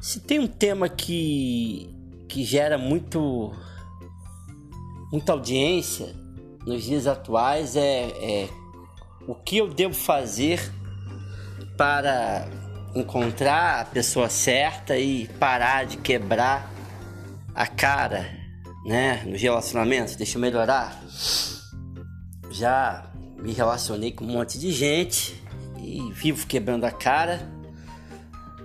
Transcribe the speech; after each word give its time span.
Se 0.00 0.20
tem 0.20 0.38
um 0.38 0.46
tema 0.46 0.88
que, 0.88 1.88
que 2.28 2.44
gera 2.44 2.78
muito, 2.78 3.52
muita 5.12 5.32
audiência 5.32 6.14
nos 6.66 6.84
dias 6.84 7.06
atuais 7.06 7.76
é, 7.76 8.08
é 8.10 8.48
o 9.26 9.34
que 9.34 9.58
eu 9.58 9.68
devo 9.68 9.94
fazer 9.94 10.72
para 11.76 12.48
encontrar 12.94 13.80
a 13.80 13.84
pessoa 13.84 14.28
certa 14.28 14.96
e 14.96 15.28
parar 15.38 15.84
de 15.84 15.96
quebrar 15.96 16.72
a 17.54 17.66
cara, 17.66 18.26
né, 18.84 19.22
nos 19.26 19.40
relacionamentos. 19.40 20.16
Deixa 20.16 20.36
eu 20.36 20.40
melhorar. 20.40 21.00
Já 22.50 23.10
me 23.36 23.52
relacionei 23.52 24.12
com 24.12 24.24
um 24.24 24.32
monte 24.32 24.58
de 24.58 24.70
gente 24.72 25.40
e 25.78 26.12
vivo 26.12 26.46
quebrando 26.46 26.84
a 26.84 26.90
cara 26.90 27.58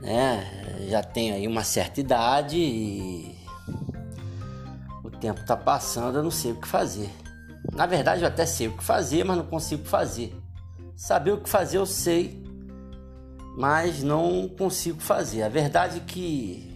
né? 0.04 0.63
Já 0.88 1.04
tenho 1.04 1.36
aí 1.36 1.48
uma 1.48 1.64
certa 1.64 2.00
idade 2.00 2.58
e 2.58 3.36
o 5.04 5.10
tempo 5.10 5.42
está 5.42 5.56
passando, 5.56 6.18
eu 6.18 6.24
não 6.24 6.32
sei 6.32 6.52
o 6.52 6.56
que 6.56 6.68
fazer. 6.68 7.10
Na 7.72 7.86
verdade, 7.86 8.22
eu 8.22 8.28
até 8.28 8.46
sei 8.46 8.68
o 8.68 8.78
que 8.78 8.84
fazer, 8.84 9.24
mas 9.24 9.38
não 9.38 9.46
consigo 9.46 9.86
fazer. 9.86 10.36
Saber 10.96 11.32
o 11.32 11.42
que 11.42 11.50
fazer 11.50 11.78
eu 11.78 11.86
sei, 11.86 12.44
mas 13.58 14.04
não 14.04 14.50
consigo 14.50 15.00
fazer. 15.00 15.44
A 15.44 15.50
verdade 15.50 15.98
é 15.98 16.02
que 16.02 16.74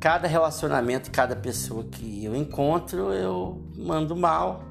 cada 0.00 0.28
relacionamento, 0.28 1.10
cada 1.10 1.34
pessoa 1.34 1.84
que 1.84 2.24
eu 2.24 2.36
encontro, 2.36 3.12
eu 3.12 3.62
mando 3.76 4.14
mal. 4.14 4.62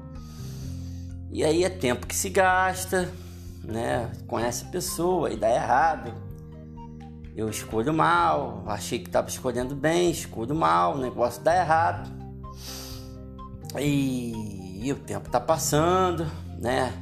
E 1.30 1.42
aí 1.42 1.64
é 1.64 1.68
tempo 1.68 2.06
que 2.06 2.14
se 2.14 2.30
gasta, 2.30 3.10
né? 3.64 4.10
Conhece 4.26 4.64
a 4.64 4.68
pessoa 4.68 5.32
e 5.32 5.36
dá 5.36 5.50
errado 5.50 6.23
eu 7.36 7.48
escolho 7.48 7.92
mal, 7.92 8.62
achei 8.66 8.98
que 8.98 9.08
estava 9.08 9.28
escolhendo 9.28 9.74
bem, 9.74 10.10
escolho 10.10 10.54
mal, 10.54 10.94
o 10.94 10.98
negócio 10.98 11.42
dá 11.42 11.56
errado. 11.56 12.08
E, 13.78 14.80
e 14.86 14.92
o 14.92 14.96
tempo 14.96 15.26
está 15.26 15.40
passando, 15.40 16.26
né? 16.60 16.92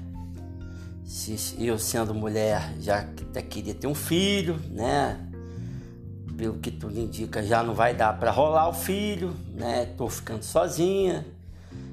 Se, 1.05 1.37
eu 1.59 1.79
sendo 1.79 2.15
mulher 2.15 2.75
já 2.81 3.01
até 3.01 3.43
queria 3.43 3.75
ter 3.75 3.87
um 3.87 3.95
filho, 3.95 4.59
né? 4.71 5.21
Pelo 6.35 6.55
que 6.55 6.71
tudo 6.71 6.99
indica, 6.99 7.43
já 7.43 7.63
não 7.63 7.75
vai 7.75 7.95
dar 7.95 8.19
para 8.19 8.31
rolar 8.31 8.69
o 8.71 8.73
filho, 8.73 9.37
né? 9.55 9.85
Tô 9.99 10.09
ficando 10.09 10.43
sozinha. 10.43 11.27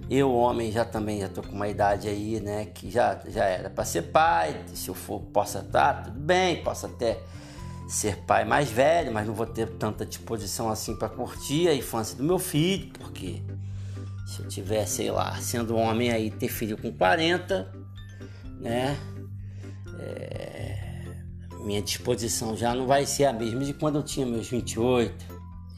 Eu, 0.10 0.34
homem, 0.34 0.72
já 0.72 0.86
também 0.86 1.20
já 1.20 1.28
tô 1.28 1.44
com 1.44 1.52
uma 1.52 1.68
idade 1.68 2.08
aí, 2.08 2.40
né? 2.40 2.66
Que 2.74 2.90
já, 2.90 3.20
já 3.28 3.44
era 3.44 3.70
para 3.70 3.84
ser 3.84 4.04
pai. 4.04 4.64
Se 4.74 4.88
eu 4.88 4.96
for, 4.96 5.20
possa 5.20 5.60
estar, 5.60 5.94
tá, 5.94 6.02
tudo 6.04 6.20
bem, 6.20 6.64
posso 6.64 6.86
até 6.86 7.20
ser 7.90 8.18
pai 8.18 8.46
mais 8.46 8.70
velho, 8.70 9.12
mas 9.12 9.26
não 9.26 9.34
vou 9.34 9.48
ter 9.48 9.68
tanta 9.68 10.06
disposição 10.06 10.70
assim 10.70 10.96
para 10.96 11.10
curtir 11.10 11.68
a 11.68 11.74
infância 11.74 12.16
do 12.16 12.24
meu 12.24 12.38
filho, 12.38 12.92
porque 12.94 13.42
se 14.28 14.42
eu 14.42 14.48
tiver, 14.48 14.86
sei 14.86 15.10
lá, 15.10 15.36
sendo 15.38 15.76
homem 15.76 16.12
aí, 16.12 16.30
ter 16.30 16.50
filho 16.50 16.78
com 16.78 16.92
40, 16.92 17.74
né? 18.60 18.96
É, 20.00 20.78
minha 21.66 21.82
disposição 21.82 22.56
já 22.56 22.76
não 22.76 22.86
vai 22.86 23.08
ser 23.08 23.26
a 23.26 23.34
mesma 23.34 23.66
de 23.66 23.74
quando 23.74 23.96
eu 23.96 24.04
tinha 24.04 24.24
meus 24.24 24.48
28, 24.48 25.26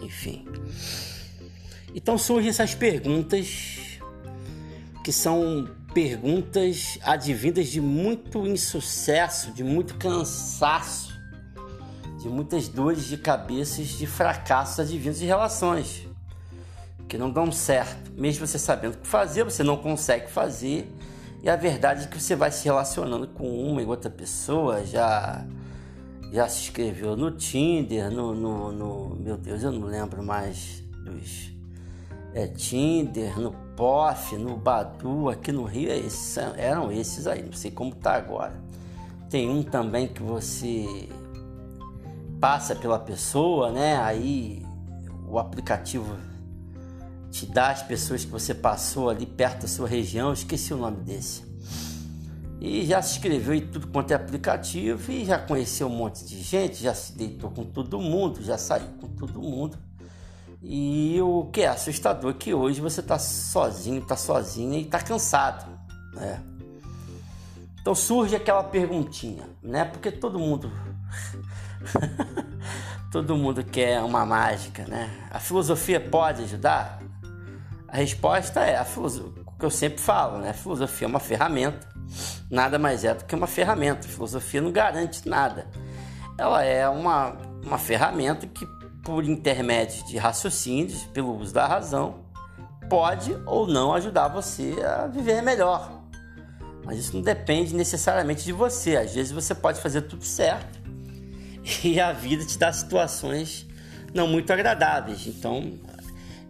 enfim. 0.02 0.46
Então 1.96 2.18
surgem 2.18 2.50
essas 2.50 2.76
perguntas 2.76 4.00
que 5.02 5.14
são 5.14 5.70
perguntas 5.94 7.00
advindas 7.04 7.70
de 7.70 7.80
muito 7.80 8.46
insucesso, 8.46 9.52
de 9.52 9.64
muito 9.64 9.96
cansaço 9.96 11.11
de 12.22 12.30
muitas 12.30 12.68
dores 12.68 13.06
de 13.06 13.18
cabeças, 13.18 13.88
de 13.88 14.06
fracassos 14.06 14.80
advindos 14.80 15.20
de 15.20 15.26
relações 15.26 16.08
que 17.12 17.18
não 17.18 17.30
dão 17.30 17.52
certo. 17.52 18.10
Mesmo 18.16 18.48
você 18.48 18.58
sabendo 18.58 18.94
o 18.94 18.98
que 19.00 19.08
fazer, 19.08 19.44
você 19.44 19.64
não 19.64 19.76
consegue 19.76 20.32
fazer. 20.32 20.90
E 21.44 21.50
a 21.50 21.58
verdade 21.58 22.06
é 22.06 22.08
que 22.08 22.18
você 22.18 22.38
vai 22.38 22.52
se 22.52 22.64
relacionando 22.64 23.28
com 23.28 23.50
uma 23.50 23.82
e 23.82 23.86
outra 23.86 24.10
pessoa, 24.10 24.86
já 24.86 25.46
já 26.32 26.48
se 26.48 26.62
inscreveu 26.62 27.18
no 27.18 27.32
Tinder, 27.32 28.10
no, 28.10 28.34
no, 28.34 28.72
no 28.72 29.16
meu 29.20 29.36
Deus, 29.36 29.62
eu 29.64 29.72
não 29.74 29.86
lembro 29.86 30.24
mais 30.24 30.82
dos 31.04 31.52
é, 32.34 32.48
Tinder, 32.48 33.38
no 33.38 33.52
POF, 33.76 34.38
no 34.38 34.56
Badu, 34.56 35.28
aqui 35.28 35.52
no 35.52 35.66
Rio, 35.66 35.92
esses, 35.92 36.38
eram 36.56 36.90
esses 36.90 37.28
aí, 37.28 37.44
não 37.44 37.52
sei 37.52 37.72
como 37.72 37.94
tá 37.94 38.14
agora. 38.14 38.54
Tem 39.30 39.50
um 39.50 39.62
também 39.62 40.08
que 40.08 40.24
você 40.24 41.10
passa 42.42 42.76
pela 42.76 42.98
pessoa, 42.98 43.72
né? 43.72 43.98
Aí 43.98 44.66
o 45.28 45.38
aplicativo 45.38 46.18
te 47.30 47.46
dá 47.46 47.70
as 47.70 47.84
pessoas 47.84 48.26
que 48.26 48.32
você 48.32 48.54
passou 48.54 49.10
ali 49.10 49.28
perto 49.28 49.62
da 49.62 49.68
sua 49.68 49.88
região, 49.88 50.34
esqueci 50.34 50.74
o 50.74 50.78
nome 50.78 50.98
desse. 51.04 51.50
E 52.60 52.86
já 52.86 53.02
se 53.02 53.18
inscreveu 53.18 53.54
em 53.54 53.62
tudo 53.62 53.88
quanto 53.88 54.12
é 54.12 54.16
aplicativo 54.16 55.12
e 55.12 55.24
já 55.24 55.38
conheceu 55.38 55.88
um 55.88 55.96
monte 55.96 56.26
de 56.26 56.42
gente, 56.42 56.82
já 56.82 56.94
se 56.94 57.14
deitou 57.14 57.50
com 57.52 57.64
todo 57.64 58.00
mundo, 58.00 58.44
já 58.44 58.58
saiu 58.58 58.88
com 59.00 59.08
todo 59.08 59.40
mundo. 59.40 59.78
E 60.62 61.20
o 61.22 61.46
que 61.46 61.62
é 61.62 61.68
assustador 61.68 62.32
é 62.32 62.34
que 62.34 62.54
hoje 62.54 62.82
você 62.82 63.00
está 63.00 63.18
sozinho, 63.18 64.02
está 64.02 64.16
sozinha 64.16 64.78
e 64.78 64.84
está 64.84 65.00
cansado, 65.00 65.66
né? 66.14 66.44
Então 67.80 67.96
surge 67.96 68.36
aquela 68.36 68.64
perguntinha, 68.64 69.44
né? 69.64 69.86
Porque 69.86 70.12
todo 70.12 70.38
mundo 70.38 70.72
Todo 73.12 73.36
mundo 73.36 73.64
quer 73.64 74.02
uma 74.02 74.26
mágica, 74.26 74.86
né? 74.88 75.10
A 75.30 75.40
filosofia 75.40 76.00
pode 76.00 76.44
ajudar? 76.44 77.02
A 77.88 77.98
resposta 77.98 78.62
é 78.62 78.78
a 78.78 78.86
filosofia, 78.86 79.44
o 79.46 79.52
que 79.52 79.66
eu 79.66 79.70
sempre 79.70 80.00
falo, 80.00 80.38
né? 80.38 80.52
A 80.52 80.54
filosofia 80.54 81.06
é 81.06 81.10
uma 81.10 81.20
ferramenta, 81.20 81.88
nada 82.50 82.80
mais 82.80 83.04
é 83.04 83.14
do 83.14 83.26
que 83.26 83.36
uma 83.36 83.48
ferramenta. 83.48 84.08
A 84.08 84.10
filosofia 84.10 84.62
não 84.62 84.72
garante 84.72 85.28
nada. 85.28 85.68
Ela 86.38 86.64
é 86.64 86.88
uma, 86.88 87.36
uma 87.64 87.78
ferramenta 87.78 88.48
que, 88.48 88.66
por 89.04 89.26
intermédio 89.26 90.06
de 90.06 90.18
raciocínios, 90.18 91.04
pelo 91.06 91.38
uso 91.38 91.54
da 91.54 91.68
razão, 91.68 92.22
pode 92.90 93.38
ou 93.46 93.68
não 93.68 93.94
ajudar 93.94 94.30
você 94.30 94.76
a 94.84 95.08
viver 95.08 95.42
melhor. 95.42 96.02
Mas 96.86 96.98
isso 96.98 97.16
não 97.16 97.22
depende 97.22 97.76
necessariamente 97.76 98.44
de 98.44 98.54
você. 98.54 98.96
Às 98.96 99.14
vezes 99.14 99.32
você 99.32 99.54
pode 99.54 99.80
fazer 99.82 100.02
tudo 100.04 100.24
certo 100.24 100.81
e 101.84 102.00
a 102.00 102.12
vida 102.12 102.46
te 102.46 102.58
dá 102.58 102.72
situações 102.72 103.68
não 104.14 104.28
muito 104.28 104.52
agradáveis. 104.52 105.26
Então, 105.28 105.74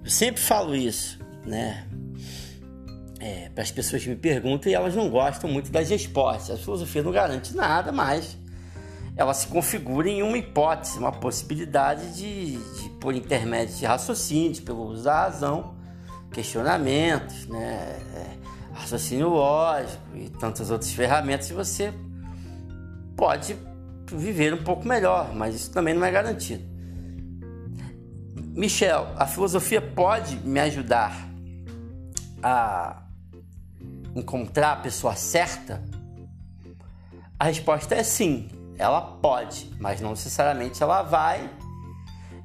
eu 0.03 0.09
sempre 0.09 0.41
falo 0.41 0.75
isso, 0.75 1.19
né? 1.45 1.87
É, 3.19 3.49
para 3.49 3.63
as 3.63 3.69
pessoas 3.69 4.03
que 4.03 4.09
me 4.09 4.15
perguntam 4.15 4.71
e 4.71 4.73
elas 4.73 4.95
não 4.95 5.07
gostam 5.09 5.49
muito 5.49 5.71
das 5.71 5.89
respostas. 5.89 6.59
A 6.59 6.63
filosofia 6.63 7.03
não 7.03 7.11
garante 7.11 7.55
nada, 7.55 7.91
mas 7.91 8.35
ela 9.15 9.33
se 9.33 9.45
configura 9.47 10.09
em 10.09 10.23
uma 10.23 10.37
hipótese, 10.37 10.97
uma 10.97 11.11
possibilidade 11.11 12.15
de, 12.15 12.57
de 12.57 12.89
por 12.99 13.13
intermédio 13.13 13.75
de 13.75 13.85
raciocínios, 13.85 14.59
pelo 14.59 14.87
uso 14.87 15.03
da 15.03 15.21
razão, 15.21 15.75
questionamentos, 16.31 17.45
né? 17.47 17.99
É, 18.15 18.41
raciocínio 18.73 19.29
lógico 19.29 20.01
e 20.15 20.29
tantas 20.29 20.71
outras 20.71 20.91
ferramentas, 20.91 21.49
você 21.51 21.93
pode 23.15 23.55
viver 24.17 24.53
um 24.53 24.63
pouco 24.63 24.87
melhor, 24.87 25.33
mas 25.33 25.55
isso 25.55 25.71
também 25.71 25.93
não 25.93 26.05
é 26.05 26.11
garantido. 26.11 26.63
Michel, 28.53 29.13
a 29.17 29.25
filosofia 29.25 29.81
pode 29.81 30.35
me 30.37 30.59
ajudar 30.59 31.15
a 32.43 33.03
encontrar 34.15 34.73
a 34.73 34.75
pessoa 34.77 35.15
certa? 35.15 35.83
A 37.39 37.45
resposta 37.45 37.95
é 37.95 38.03
sim, 38.03 38.49
ela 38.77 39.01
pode, 39.01 39.71
mas 39.79 40.01
não 40.01 40.11
necessariamente 40.11 40.83
ela 40.83 41.01
vai, 41.01 41.49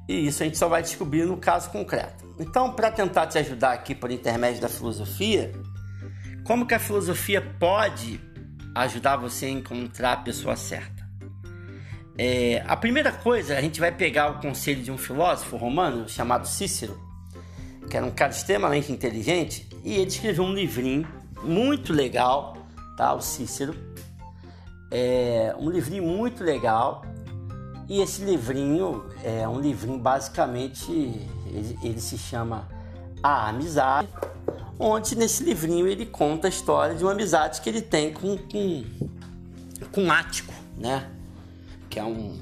e 0.07 0.27
isso 0.27 0.41
a 0.41 0.45
gente 0.45 0.57
só 0.57 0.67
vai 0.67 0.81
descobrir 0.81 1.25
no 1.25 1.37
caso 1.37 1.69
concreto. 1.69 2.25
Então, 2.39 2.71
para 2.71 2.89
tentar 2.89 3.27
te 3.27 3.37
ajudar 3.37 3.73
aqui 3.73 3.93
por 3.93 4.09
intermédio 4.09 4.61
da 4.61 4.69
filosofia, 4.69 5.51
como 6.45 6.65
que 6.65 6.73
a 6.73 6.79
filosofia 6.79 7.41
pode 7.59 8.21
ajudar 8.73 9.17
você 9.17 9.47
a 9.47 9.49
encontrar 9.49 10.13
a 10.13 10.17
pessoa 10.17 10.55
certa? 10.55 10.96
É, 12.17 12.63
a 12.67 12.75
primeira 12.75 13.11
coisa, 13.11 13.55
a 13.55 13.61
gente 13.61 13.79
vai 13.79 13.91
pegar 13.91 14.31
o 14.31 14.41
conselho 14.41 14.81
de 14.81 14.91
um 14.91 14.97
filósofo 14.97 15.55
romano 15.55 16.09
chamado 16.09 16.47
Cícero, 16.47 16.99
que 17.87 17.95
era 17.95 18.05
um 18.05 18.11
cara 18.11 18.31
extremamente 18.31 18.91
inteligente, 18.91 19.67
e 19.83 19.93
ele 19.93 20.07
escreveu 20.07 20.43
um 20.43 20.53
livrinho 20.53 21.07
muito 21.43 21.93
legal, 21.93 22.57
tá? 22.97 23.13
O 23.13 23.21
Cícero. 23.21 23.75
É 24.89 25.53
um 25.59 25.69
livrinho 25.69 26.03
muito 26.03 26.43
legal. 26.43 27.05
E 27.87 28.01
esse 28.01 28.23
livrinho 28.23 29.05
é 29.23 29.47
um 29.47 29.59
livrinho 29.59 29.99
basicamente, 29.99 30.91
ele, 30.91 31.77
ele 31.83 32.01
se 32.01 32.17
chama 32.17 32.67
A 33.21 33.47
Amizade, 33.47 34.09
onde 34.79 35.15
nesse 35.15 35.43
livrinho 35.43 35.87
ele 35.87 36.05
conta 36.05 36.47
a 36.47 36.49
história 36.49 36.95
de 36.95 37.03
uma 37.03 37.11
amizade 37.11 37.61
que 37.61 37.69
ele 37.69 37.81
tem 37.81 38.11
com, 38.11 38.37
com, 38.37 38.83
com 39.91 40.11
Ático, 40.11 40.53
né? 40.77 41.11
Que 41.97 41.99
é 41.99 42.03
um 42.03 42.37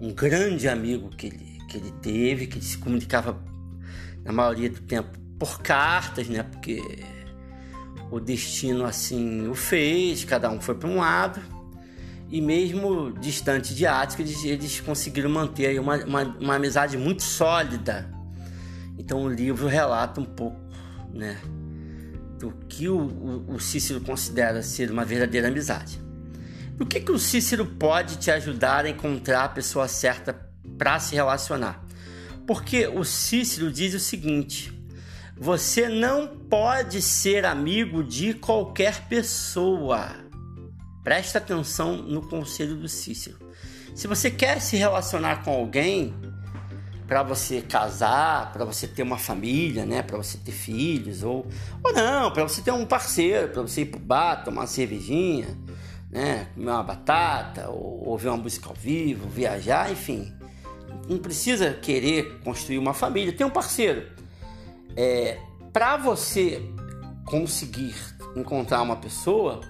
um 0.00 0.12
grande 0.12 0.66
amigo 0.66 1.10
que 1.10 1.26
ele, 1.26 1.58
que 1.68 1.76
ele 1.76 1.92
teve, 2.02 2.46
que 2.46 2.56
ele 2.58 2.64
se 2.64 2.78
comunicava 2.78 3.38
na 4.24 4.32
maioria 4.32 4.70
do 4.70 4.80
tempo 4.80 5.10
por 5.38 5.60
cartas, 5.60 6.26
né? 6.26 6.42
Porque 6.42 6.82
o 8.10 8.18
destino 8.18 8.84
assim 8.84 9.46
o 9.46 9.54
fez, 9.54 10.24
cada 10.24 10.50
um 10.50 10.60
foi 10.60 10.74
para 10.74 10.88
um 10.88 10.96
lado. 10.96 11.40
E 12.30 12.40
mesmo 12.40 13.12
distante 13.12 13.74
de 13.74 13.86
Ática, 13.86 14.22
eles, 14.22 14.42
eles 14.44 14.80
conseguiram 14.80 15.28
manter 15.28 15.78
uma, 15.78 15.96
uma, 16.04 16.22
uma, 16.22 16.54
amizade 16.56 16.96
muito 16.96 17.22
sólida. 17.22 18.10
Então 18.98 19.22
o 19.24 19.28
livro 19.28 19.68
relata 19.68 20.20
um 20.20 20.24
pouco 20.24 20.58
né, 21.12 21.38
do 22.38 22.52
que 22.68 22.88
o, 22.88 22.98
o, 22.98 23.54
o 23.54 23.60
Cícero 23.60 24.00
considera 24.00 24.62
ser 24.62 24.90
uma 24.90 25.04
verdadeira 25.04 25.48
amizade. 25.48 26.09
O 26.80 26.86
que, 26.86 26.98
que 26.98 27.12
o 27.12 27.18
Cícero 27.18 27.66
pode 27.66 28.16
te 28.16 28.30
ajudar 28.30 28.86
a 28.86 28.88
encontrar 28.88 29.44
a 29.44 29.48
pessoa 29.50 29.86
certa 29.86 30.32
para 30.78 30.98
se 30.98 31.14
relacionar? 31.14 31.84
Porque 32.46 32.86
o 32.86 33.04
Cícero 33.04 33.70
diz 33.70 33.92
o 33.92 34.00
seguinte: 34.00 34.72
você 35.36 35.90
não 35.90 36.26
pode 36.26 37.02
ser 37.02 37.44
amigo 37.44 38.02
de 38.02 38.32
qualquer 38.32 39.06
pessoa. 39.08 40.08
Presta 41.04 41.36
atenção 41.36 41.98
no 41.98 42.26
conselho 42.26 42.76
do 42.76 42.88
Cícero. 42.88 43.36
Se 43.94 44.06
você 44.06 44.30
quer 44.30 44.58
se 44.58 44.78
relacionar 44.78 45.44
com 45.44 45.50
alguém 45.50 46.14
para 47.06 47.22
você 47.22 47.60
casar, 47.60 48.52
para 48.52 48.64
você 48.64 48.88
ter 48.88 49.02
uma 49.02 49.18
família, 49.18 49.84
né, 49.84 50.00
para 50.00 50.16
você 50.16 50.38
ter 50.38 50.52
filhos 50.52 51.22
ou 51.22 51.46
ou 51.84 51.92
não, 51.92 52.30
para 52.30 52.42
você 52.42 52.62
ter 52.62 52.70
um 52.70 52.86
parceiro, 52.86 53.48
para 53.48 53.60
você 53.60 53.82
ir 53.82 53.86
pro 53.86 54.00
bar, 54.00 54.44
tomar 54.44 54.62
uma 54.62 54.66
cervejinha, 54.66 55.58
né? 56.10 56.48
Comer 56.54 56.70
uma 56.70 56.82
batata, 56.82 57.70
ou 57.70 58.08
ouvir 58.08 58.28
uma 58.28 58.36
música 58.36 58.68
ao 58.68 58.74
vivo, 58.74 59.28
viajar, 59.28 59.90
enfim. 59.90 60.32
Não 61.08 61.18
precisa 61.18 61.72
querer 61.74 62.40
construir 62.40 62.78
uma 62.78 62.92
família, 62.92 63.32
tem 63.32 63.46
um 63.46 63.50
parceiro. 63.50 64.06
É, 64.96 65.38
Para 65.72 65.96
você 65.96 66.60
conseguir 67.24 67.94
encontrar 68.34 68.82
uma 68.82 68.96
pessoa, 68.96 69.60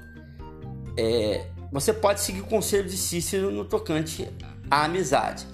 é, 0.97 1.47
você 1.71 1.93
pode 1.93 2.21
seguir 2.21 2.41
o 2.41 2.47
conselho 2.47 2.89
de 2.89 2.97
Cícero 2.97 3.51
no 3.51 3.65
tocante 3.65 4.29
à 4.71 4.85
amizade. 4.85 5.47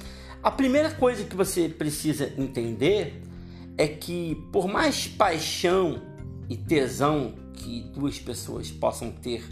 A 0.43 0.51
primeira 0.51 0.91
coisa 0.93 1.25
que 1.25 1.35
você 1.35 1.69
precisa 1.69 2.33
entender 2.39 3.23
é 3.77 3.89
que, 3.89 4.37
por 4.53 4.69
mais 4.69 5.09
paixão 5.09 6.01
e 6.49 6.57
tesão 6.57 7.35
que 7.53 7.91
duas 7.93 8.19
pessoas 8.19 8.71
possam 8.71 9.11
ter 9.11 9.45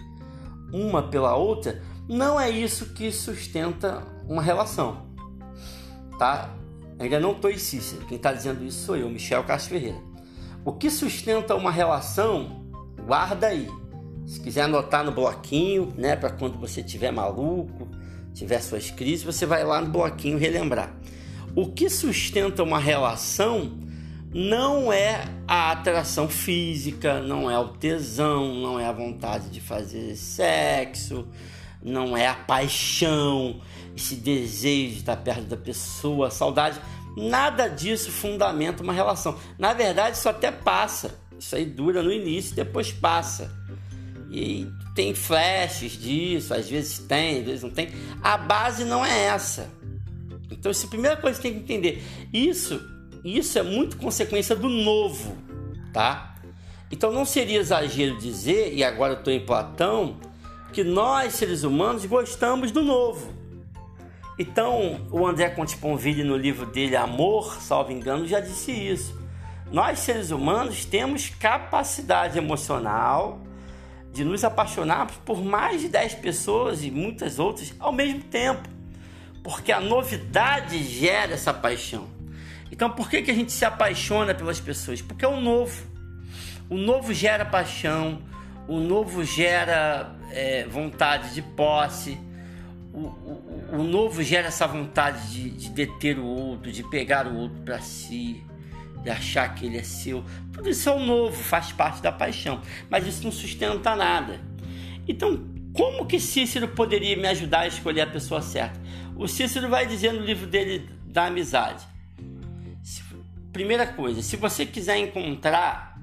uma 0.75 1.05
pela 1.05 1.37
outra, 1.37 1.81
não 2.09 2.39
é 2.41 2.51
isso 2.51 2.93
que 2.93 3.13
sustenta 3.13 4.03
uma 4.29 4.43
relação. 4.43 5.07
Tá? 6.19 6.53
Ainda 6.99 7.21
não 7.21 7.33
estou 7.33 7.51
em 7.51 7.59
Cícero. 7.59 8.05
Quem 8.07 8.17
está 8.17 8.33
dizendo 8.33 8.65
isso 8.65 8.85
sou 8.85 8.97
eu, 8.97 9.09
Michel 9.09 9.45
Castro 9.45 9.75
Ferreira. 9.75 9.99
O 10.65 10.73
que 10.73 10.91
sustenta 10.91 11.55
uma 11.55 11.71
relação, 11.71 12.67
guarda 13.07 13.47
aí. 13.47 13.69
Se 14.27 14.41
quiser 14.41 14.63
anotar 14.63 15.05
no 15.05 15.13
bloquinho, 15.13 15.93
né, 15.97 16.17
para 16.17 16.31
quando 16.31 16.59
você 16.59 16.83
tiver 16.83 17.13
maluco, 17.13 17.89
tiver 18.33 18.61
suas 18.61 18.91
crises, 18.91 19.23
você 19.23 19.47
vai 19.47 19.63
lá 19.63 19.81
no 19.81 19.91
bloquinho 19.91 20.39
relembrar. 20.39 20.97
O 21.55 21.71
que 21.71 21.89
sustenta 21.89 22.63
uma 22.63 22.81
relação 22.81 23.84
não 24.35 24.93
é 24.93 25.29
a 25.47 25.71
atração 25.71 26.29
física, 26.29 27.21
não 27.21 27.49
é 27.49 27.57
o 27.57 27.69
tesão, 27.69 28.53
não 28.53 28.81
é 28.81 28.87
a 28.87 28.93
vontade 28.93 29.49
de 29.49 29.61
fazer 29.61 30.17
sexo, 30.17 31.29
não 31.81 32.17
é 32.17 32.27
a 32.27 32.35
paixão, 32.35 33.61
esse 33.97 34.17
desejo 34.17 34.95
de 34.95 34.99
estar 34.99 35.17
perto 35.19 35.45
da 35.45 35.57
pessoa, 35.57 36.33
saudade. 36.33 36.81
Nada 37.17 37.69
disso 37.69 38.11
fundamenta 38.11 38.83
uma 38.83 38.93
relação. 38.93 39.39
Na 39.57 39.73
verdade, 39.73 40.17
isso 40.17 40.29
até 40.29 40.51
passa. 40.51 41.17
Isso 41.39 41.55
aí 41.55 41.65
dura 41.65 42.03
no 42.03 42.13
início 42.13 42.57
depois 42.57 42.91
passa. 42.91 43.55
E 44.33 44.67
tem 44.97 45.15
flashes 45.15 45.93
disso, 45.93 46.53
às 46.53 46.69
vezes 46.69 46.99
tem, 46.99 47.39
às 47.39 47.45
vezes 47.45 47.63
não 47.63 47.71
tem. 47.71 47.91
A 48.21 48.37
base 48.37 48.85
não 48.85 49.07
é 49.07 49.27
essa. 49.27 49.71
Então, 50.51 50.71
essa 50.71 50.85
é 50.85 50.87
a 50.87 50.91
primeira 50.91 51.17
coisa 51.17 51.41
que 51.41 51.49
tem 51.49 51.55
que 51.55 51.61
entender. 51.61 52.03
Isso 52.33 52.94
isso 53.25 53.59
é 53.59 53.63
muito 53.63 53.97
consequência 53.97 54.55
do 54.55 54.69
novo, 54.69 55.37
tá? 55.93 56.35
Então 56.91 57.11
não 57.11 57.25
seria 57.25 57.59
exagero 57.59 58.19
dizer, 58.19 58.75
e 58.75 58.85
agora 58.85 59.15
eu 59.15 59.19
estou 59.19 59.33
em 59.33 59.41
Platão, 59.41 60.17
que 60.73 60.85
nós 60.85 61.35
seres 61.35 61.63
humanos 61.63 62.05
gostamos 62.05 62.71
do 62.71 62.83
novo. 62.83 63.33
Então 64.39 65.01
o 65.11 65.27
André 65.27 65.49
Conte 65.51 65.77
Ponville 65.77 66.23
no 66.23 66.37
livro 66.37 66.67
dele 66.67 66.97
Amor, 66.97 67.61
salvo 67.61 67.93
engano, 67.93 68.27
já 68.27 68.41
disse 68.41 68.73
isso. 68.73 69.19
Nós 69.73 70.01
seres 70.01 70.31
humanos 70.31 70.85
temos 70.85 71.31
capacidade 71.31 72.37
emocional 72.37 73.41
de 74.13 74.23
nos 74.23 74.45
apaixonarmos 74.45 75.17
por 75.25 75.43
mais 75.43 75.81
de 75.81 75.89
10 75.89 76.15
pessoas 76.17 76.85
e 76.85 76.91
muitas 76.91 77.39
outras 77.39 77.75
ao 77.81 77.93
mesmo 77.93 78.23
tempo, 78.23 78.69
porque 79.43 79.73
a 79.73 79.81
novidade 79.81 80.83
gera 80.85 81.35
essa 81.35 81.53
paixão. 81.53 82.14
Então, 82.71 82.91
por 82.91 83.09
que, 83.09 83.23
que 83.23 83.31
a 83.31 83.35
gente 83.35 83.53
se 83.53 83.65
apaixona 83.65 84.35
pelas 84.35 84.61
pessoas? 84.61 85.01
Porque 85.01 85.25
é 85.25 85.29
o 85.29 85.41
novo. 85.41 85.87
O 86.69 86.77
novo 86.77 87.13
gera 87.13 87.45
paixão, 87.45 88.23
o 88.67 88.81
novo 88.81 89.23
gera 89.23 90.17
é, 90.31 90.67
vontade 90.67 91.35
de 91.35 91.43
posse, 91.43 92.19
o, 92.93 93.01
o, 93.01 93.65
o, 93.73 93.83
novo 93.83 94.23
gera 94.23 94.49
essa 94.49 94.67
vontade 94.67 95.31
de, 95.31 95.51
de 95.51 95.71
deter 95.71 96.19
o 96.19 96.25
outro, 96.25 96.73
de 96.73 96.83
pegar 96.85 97.27
o 97.27 97.37
outro 97.37 97.61
para 97.63 97.81
si, 97.81 98.43
de 99.03 99.11
achar 99.11 99.55
que 99.55 99.67
ele 99.67 99.77
é 99.77 99.83
seu. 99.83 100.25
Tudo 100.53 100.71
isso 100.71 100.89
é 100.89 100.93
o 100.93 101.01
novo, 101.01 101.37
faz 101.37 101.71
parte 101.73 102.01
da 102.01 102.11
paixão, 102.11 102.63
mas 102.89 103.07
isso 103.07 103.25
não 103.25 103.33
sustenta 103.33 103.95
nada. 103.95 104.41
Então, 105.07 105.45
como 105.75 106.07
que 106.07 106.19
Cícero 106.19 106.69
poderia 106.69 107.17
me 107.17 107.27
ajudar 107.27 107.61
a 107.61 107.67
escolher 107.67 108.03
a 108.03 108.07
pessoa 108.07 108.41
certa? 108.41 108.81
O 109.17 109.29
Cícero 109.29 109.69
vai 109.69 109.87
dizer 109.87 110.13
no 110.13 110.21
livro 110.21 110.47
dele 110.47 110.89
da 111.05 111.27
amizade 111.27 111.94
Primeira 113.55 113.87
coisa, 113.87 114.21
se 114.21 114.37
você 114.37 114.67
quiser 114.67 114.99
encontrar 114.99 115.97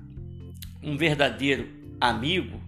um 0.82 0.96
verdadeiro 0.96 1.68
amigo, 2.00 2.62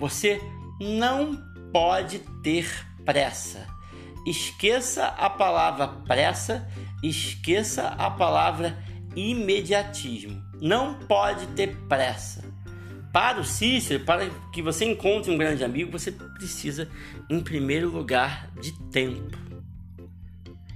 você 0.00 0.42
não 0.80 1.40
pode 1.72 2.18
ter 2.42 2.66
pressa. 3.04 3.68
Esqueça 4.26 5.06
a 5.06 5.30
palavra 5.30 5.86
pressa, 5.86 6.68
esqueça 7.04 7.86
a 7.86 8.10
palavra 8.10 8.76
imediatismo. 9.14 10.42
Não 10.60 10.94
pode 10.94 11.46
ter 11.54 11.76
pressa. 11.88 12.42
Para 13.12 13.40
o 13.40 13.44
Cícero, 13.44 14.04
para 14.04 14.28
que 14.52 14.60
você 14.60 14.84
encontre 14.86 15.30
um 15.30 15.38
grande 15.38 15.62
amigo, 15.62 15.92
você 15.92 16.10
precisa, 16.10 16.88
em 17.30 17.38
primeiro 17.40 17.90
lugar, 17.90 18.50
de 18.60 18.72
tempo. 18.90 19.38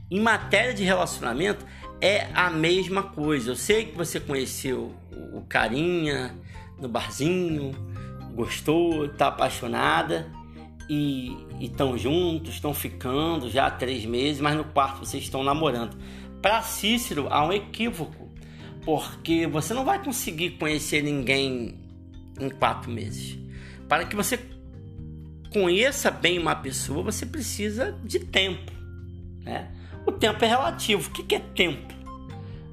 Em 0.09 0.21
matéria 0.21 0.73
de 0.73 0.85
relacionamento, 0.85 1.67
é 2.01 2.29
a 2.35 2.51
mesma 2.51 3.03
coisa. 3.03 3.51
Eu 3.51 3.57
sei 3.57 3.87
que 3.87 3.97
você 3.97 4.21
conheceu 4.21 4.95
o 5.33 5.43
carinha 5.43 6.35
no 6.79 6.89
barzinho, 6.89 7.73
gostou, 8.35 9.09
tá 9.09 9.29
apaixonada 9.29 10.31
e 10.89 11.37
estão 11.61 11.99
juntos, 11.99 12.55
estão 12.55 12.73
ficando 12.73 13.51
já 13.51 13.67
há 13.67 13.71
três 13.71 14.05
meses, 14.05 14.41
mas 14.41 14.57
no 14.57 14.65
quarto 14.65 15.01
vocês 15.01 15.23
estão 15.23 15.43
namorando. 15.43 15.97
Para 16.41 16.63
Cícero 16.63 17.27
há 17.31 17.45
um 17.45 17.53
equívoco, 17.53 18.29
porque 18.85 19.47
você 19.47 19.75
não 19.75 19.85
vai 19.85 20.03
conseguir 20.03 20.51
conhecer 20.53 21.03
ninguém 21.03 21.79
em 22.41 22.49
quatro 22.49 22.91
meses. 22.91 23.37
Para 23.89 24.05
que 24.05 24.15
você 24.15 24.39
conheça 25.53 26.11
bem 26.11 26.39
uma 26.39 26.55
pessoa, 26.55 27.03
você 27.03 27.27
precisa 27.27 27.99
de 28.05 28.21
tempo, 28.21 28.71
né? 29.43 29.69
O 30.09 30.13
tempo 30.13 30.43
é 30.43 30.49
relativo. 30.49 31.11
O 31.11 31.13
que 31.13 31.35
é 31.35 31.39
tempo? 31.39 31.93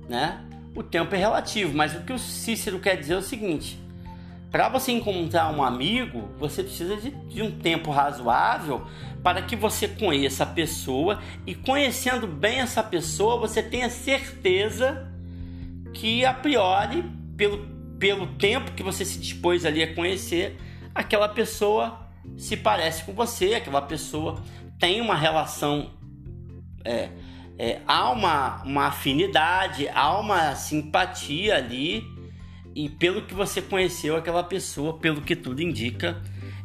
Né? 0.08 0.42
O 0.74 0.82
tempo 0.82 1.14
é 1.14 1.18
relativo, 1.18 1.76
mas 1.76 1.94
o 1.94 2.00
que 2.04 2.14
o 2.14 2.18
Cícero 2.18 2.80
quer 2.80 2.96
dizer 2.96 3.16
é 3.16 3.18
o 3.18 3.22
seguinte: 3.22 3.78
para 4.50 4.70
você 4.70 4.94
encontrar 4.94 5.52
um 5.52 5.62
amigo, 5.62 6.30
você 6.40 6.64
precisa 6.64 6.96
de, 6.96 7.12
de, 7.12 7.42
um 7.42 7.52
tempo 7.52 7.92
razoável 7.92 8.88
para 9.22 9.42
que 9.42 9.54
você 9.54 9.86
conheça 9.86 10.44
a 10.44 10.48
pessoa 10.48 11.22
e, 11.46 11.54
conhecendo 11.54 12.26
bem 12.26 12.62
essa 12.62 12.82
pessoa, 12.82 13.38
você 13.38 13.62
tenha 13.62 13.90
certeza 13.90 15.06
que, 15.94 16.24
a 16.24 16.34
priori, 16.34 17.04
pelo, 17.36 17.68
pelo 18.00 18.28
tempo 18.28 18.72
que 18.72 18.82
você 18.82 19.04
se 19.04 19.20
dispôs 19.20 19.66
ali 19.66 19.84
a 19.84 19.94
conhecer, 19.94 20.58
aquela 20.94 21.28
pessoa 21.28 22.00
se 22.38 22.56
parece 22.56 23.04
com 23.04 23.12
você, 23.12 23.56
aquela 23.56 23.82
pessoa 23.82 24.42
tem 24.80 25.02
uma 25.02 25.16
relação 25.16 25.92
é, 26.86 27.10
é, 27.58 27.82
há 27.88 28.10
uma, 28.12 28.64
uma 28.64 28.88
afinidade, 28.88 29.88
há 29.90 30.18
uma 30.18 30.56
simpatia 30.56 31.56
ali, 31.56 32.04
e 32.76 32.90
pelo 32.90 33.22
que 33.22 33.34
você 33.34 33.62
conheceu 33.62 34.18
aquela 34.18 34.44
pessoa, 34.44 34.98
pelo 34.98 35.22
que 35.22 35.36
tudo 35.36 35.62
indica, 35.62 36.22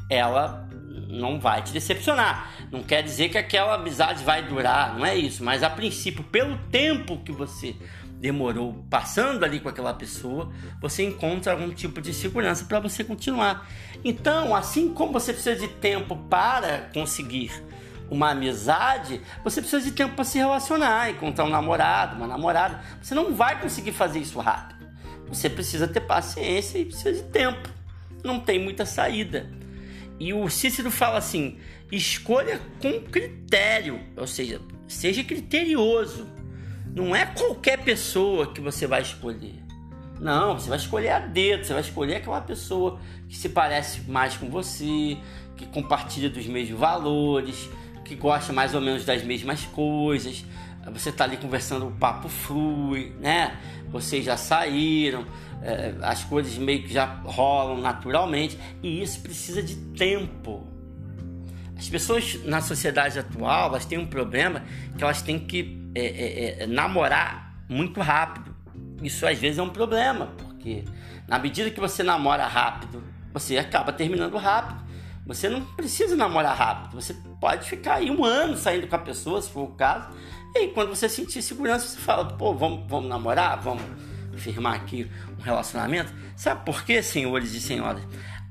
ela 0.08 0.68
não 1.08 1.38
vai 1.38 1.62
te 1.62 1.72
decepcionar. 1.72 2.50
Não 2.70 2.82
quer 2.82 3.02
dizer 3.02 3.28
que 3.28 3.38
aquela 3.38 3.74
amizade 3.74 4.24
vai 4.24 4.42
durar, 4.42 4.96
não 4.96 5.06
é 5.06 5.16
isso. 5.16 5.44
Mas 5.44 5.62
a 5.62 5.70
princípio, 5.70 6.24
pelo 6.24 6.56
tempo 6.70 7.18
que 7.18 7.32
você 7.32 7.76
demorou 8.20 8.84
passando 8.90 9.44
ali 9.44 9.60
com 9.60 9.68
aquela 9.68 9.94
pessoa, 9.94 10.52
você 10.80 11.04
encontra 11.04 11.52
algum 11.52 11.70
tipo 11.70 12.00
de 12.00 12.12
segurança 12.12 12.64
para 12.64 12.80
você 12.80 13.02
continuar. 13.02 13.68
Então, 14.04 14.54
assim 14.54 14.92
como 14.92 15.12
você 15.12 15.32
precisa 15.32 15.56
de 15.56 15.68
tempo 15.68 16.16
para 16.28 16.90
conseguir 16.92 17.50
uma 18.10 18.30
amizade, 18.30 19.20
você 19.44 19.60
precisa 19.60 19.82
de 19.82 19.92
tempo 19.92 20.14
para 20.14 20.24
se 20.24 20.36
relacionar, 20.36 21.10
encontrar 21.10 21.44
um 21.44 21.48
namorado, 21.48 22.16
uma 22.16 22.26
namorada. 22.26 22.82
Você 23.00 23.14
não 23.14 23.32
vai 23.32 23.60
conseguir 23.60 23.92
fazer 23.92 24.18
isso 24.18 24.38
rápido. 24.40 24.80
Você 25.28 25.48
precisa 25.48 25.86
ter 25.86 26.00
paciência 26.00 26.78
e 26.78 26.84
precisa 26.84 27.12
de 27.12 27.22
tempo. 27.22 27.68
Não 28.24 28.40
tem 28.40 28.58
muita 28.58 28.84
saída. 28.84 29.48
E 30.18 30.34
o 30.34 30.50
Cícero 30.50 30.90
fala 30.90 31.18
assim: 31.18 31.58
escolha 31.90 32.60
com 32.82 33.00
critério, 33.00 34.00
ou 34.16 34.26
seja, 34.26 34.60
seja 34.88 35.22
criterioso. 35.22 36.26
Não 36.94 37.14
é 37.14 37.24
qualquer 37.24 37.78
pessoa 37.78 38.52
que 38.52 38.60
você 38.60 38.86
vai 38.86 39.00
escolher. 39.02 39.62
Não, 40.20 40.58
você 40.58 40.68
vai 40.68 40.76
escolher 40.76 41.10
a 41.10 41.18
dedo, 41.20 41.64
você 41.64 41.72
vai 41.72 41.80
escolher 41.80 42.16
aquela 42.16 42.40
pessoa 42.40 43.00
que 43.28 43.36
se 43.36 43.48
parece 43.48 44.02
mais 44.10 44.36
com 44.36 44.50
você, 44.50 45.16
que 45.56 45.66
compartilha 45.66 46.28
dos 46.28 46.46
mesmos 46.46 46.78
valores, 46.78 47.70
que 48.10 48.16
gosta 48.16 48.52
mais 48.52 48.74
ou 48.74 48.80
menos 48.80 49.04
das 49.04 49.22
mesmas 49.22 49.64
coisas. 49.66 50.44
Você 50.92 51.10
está 51.10 51.22
ali 51.24 51.36
conversando, 51.36 51.86
o 51.86 51.92
papo 51.92 52.28
flui, 52.28 53.14
né? 53.20 53.56
Vocês 53.88 54.24
já 54.24 54.36
saíram, 54.36 55.24
é, 55.62 55.94
as 56.02 56.24
coisas 56.24 56.58
meio 56.58 56.82
que 56.82 56.92
já 56.92 57.04
rolam 57.04 57.80
naturalmente 57.80 58.58
e 58.82 59.00
isso 59.00 59.20
precisa 59.20 59.62
de 59.62 59.76
tempo. 59.76 60.66
As 61.78 61.88
pessoas 61.88 62.44
na 62.44 62.60
sociedade 62.60 63.16
atual 63.16 63.68
elas 63.68 63.84
têm 63.84 63.96
um 63.96 64.06
problema 64.06 64.64
que 64.98 65.04
elas 65.04 65.22
têm 65.22 65.38
que 65.38 65.80
é, 65.94 66.04
é, 66.04 66.62
é, 66.62 66.66
namorar 66.66 67.54
muito 67.68 68.00
rápido. 68.00 68.56
Isso 69.02 69.24
às 69.24 69.38
vezes 69.38 69.58
é 69.58 69.62
um 69.62 69.70
problema, 69.70 70.32
porque 70.36 70.84
na 71.28 71.38
medida 71.38 71.70
que 71.70 71.78
você 71.78 72.02
namora 72.02 72.46
rápido, 72.46 73.04
você 73.32 73.56
acaba 73.56 73.92
terminando 73.92 74.36
rápido. 74.36 74.89
Você 75.26 75.48
não 75.48 75.64
precisa 75.64 76.16
namorar 76.16 76.56
rápido, 76.56 77.00
você 77.00 77.14
pode 77.40 77.68
ficar 77.68 77.96
aí 77.96 78.10
um 78.10 78.24
ano 78.24 78.56
saindo 78.56 78.86
com 78.88 78.96
a 78.96 78.98
pessoa, 78.98 79.40
se 79.40 79.50
for 79.50 79.62
o 79.62 79.74
caso, 79.74 80.08
e 80.54 80.58
aí, 80.58 80.68
quando 80.68 80.88
você 80.88 81.08
sentir 81.08 81.42
segurança, 81.42 81.86
você 81.86 81.98
fala, 81.98 82.24
pô, 82.24 82.52
vamos, 82.52 82.84
vamos 82.88 83.08
namorar, 83.08 83.60
vamos 83.60 83.84
firmar 84.36 84.74
aqui 84.74 85.08
um 85.38 85.42
relacionamento. 85.42 86.12
Sabe 86.36 86.64
por 86.64 86.82
quê, 86.82 87.02
senhores 87.02 87.54
e 87.54 87.60
senhoras? 87.60 88.02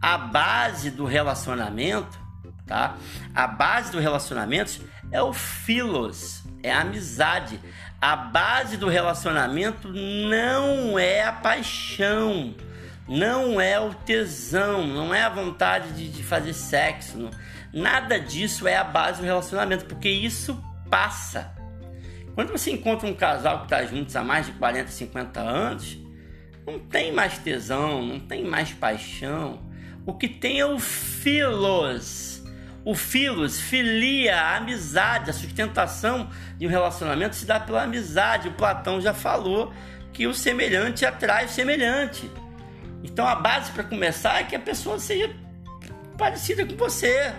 A 0.02 0.18
base 0.18 0.92
do 0.92 1.04
relacionamento, 1.04 2.18
tá? 2.66 2.96
A 3.36 3.48
base 3.48 3.92
do 3.92 4.00
relacionamento 4.00 4.82
é 5.12 5.22
o 5.22 5.34
filos, 5.34 6.44
é 6.64 6.72
a 6.72 6.82
amizade. 6.82 7.60
A 8.02 8.16
base 8.16 8.78
do 8.78 8.88
relacionamento 8.88 9.90
não 9.90 10.98
é 10.98 11.24
a 11.24 11.34
paixão, 11.34 12.56
não 13.10 13.60
é 13.60 13.80
o 13.80 13.92
tesão, 13.92 14.86
não 14.86 15.14
é 15.14 15.24
a 15.24 15.30
vontade 15.30 15.92
de, 15.94 16.10
de 16.10 16.24
fazer 16.24 16.54
sexo. 16.54 17.18
Não. 17.18 17.32
Nada 17.74 18.20
disso 18.20 18.68
é 18.68 18.78
a 18.78 18.84
base 18.84 19.20
do 19.20 19.26
relacionamento, 19.26 19.86
porque 19.86 20.08
isso 20.08 20.64
passa. 20.92 21.52
Quando 22.36 22.52
você 22.52 22.72
encontra 22.72 23.08
um 23.08 23.14
casal 23.14 23.60
que 23.60 23.64
está 23.66 23.84
juntos 23.84 24.16
há 24.16 24.24
mais 24.24 24.46
de 24.46 24.52
40, 24.54 24.92
50 24.92 25.40
anos, 25.40 25.98
não 26.66 26.78
tem 26.78 27.12
mais 27.12 27.40
tesão, 27.40 28.04
não 28.04 28.20
tem 28.20 28.44
mais 28.44 28.72
paixão. 28.72 29.60
O 30.06 30.14
que 30.14 30.28
tem 30.28 30.60
é 30.60 30.66
o 30.66 30.78
filos. 30.78 32.44
O 32.86 32.94
filos, 32.94 33.60
filia, 33.60 34.40
a 34.40 34.58
amizade, 34.58 35.32
a 35.32 35.34
sustentação 35.34 36.30
de 36.58 36.68
um 36.68 36.70
relacionamento 36.70 37.36
se 37.36 37.46
dá 37.46 37.60
pela 37.60 37.84
amizade. 37.84 38.50
O 38.50 38.54
Platão 38.54 39.02
já 39.02 39.14
falou 39.14 39.74
que 40.14 40.28
o 40.28 40.34
semelhante 40.34 41.06
atrai 41.06 41.46
o 41.46 41.50
semelhante. 41.50 42.30
Então 43.04 43.26
a 43.26 43.36
base 43.36 43.72
para 43.72 43.84
começar 43.84 44.40
é 44.40 44.44
que 44.44 44.56
a 44.56 44.60
pessoa 44.60 45.00
seja 45.00 45.34
parecida 46.18 46.66
com 46.66 46.76
você 46.76 47.34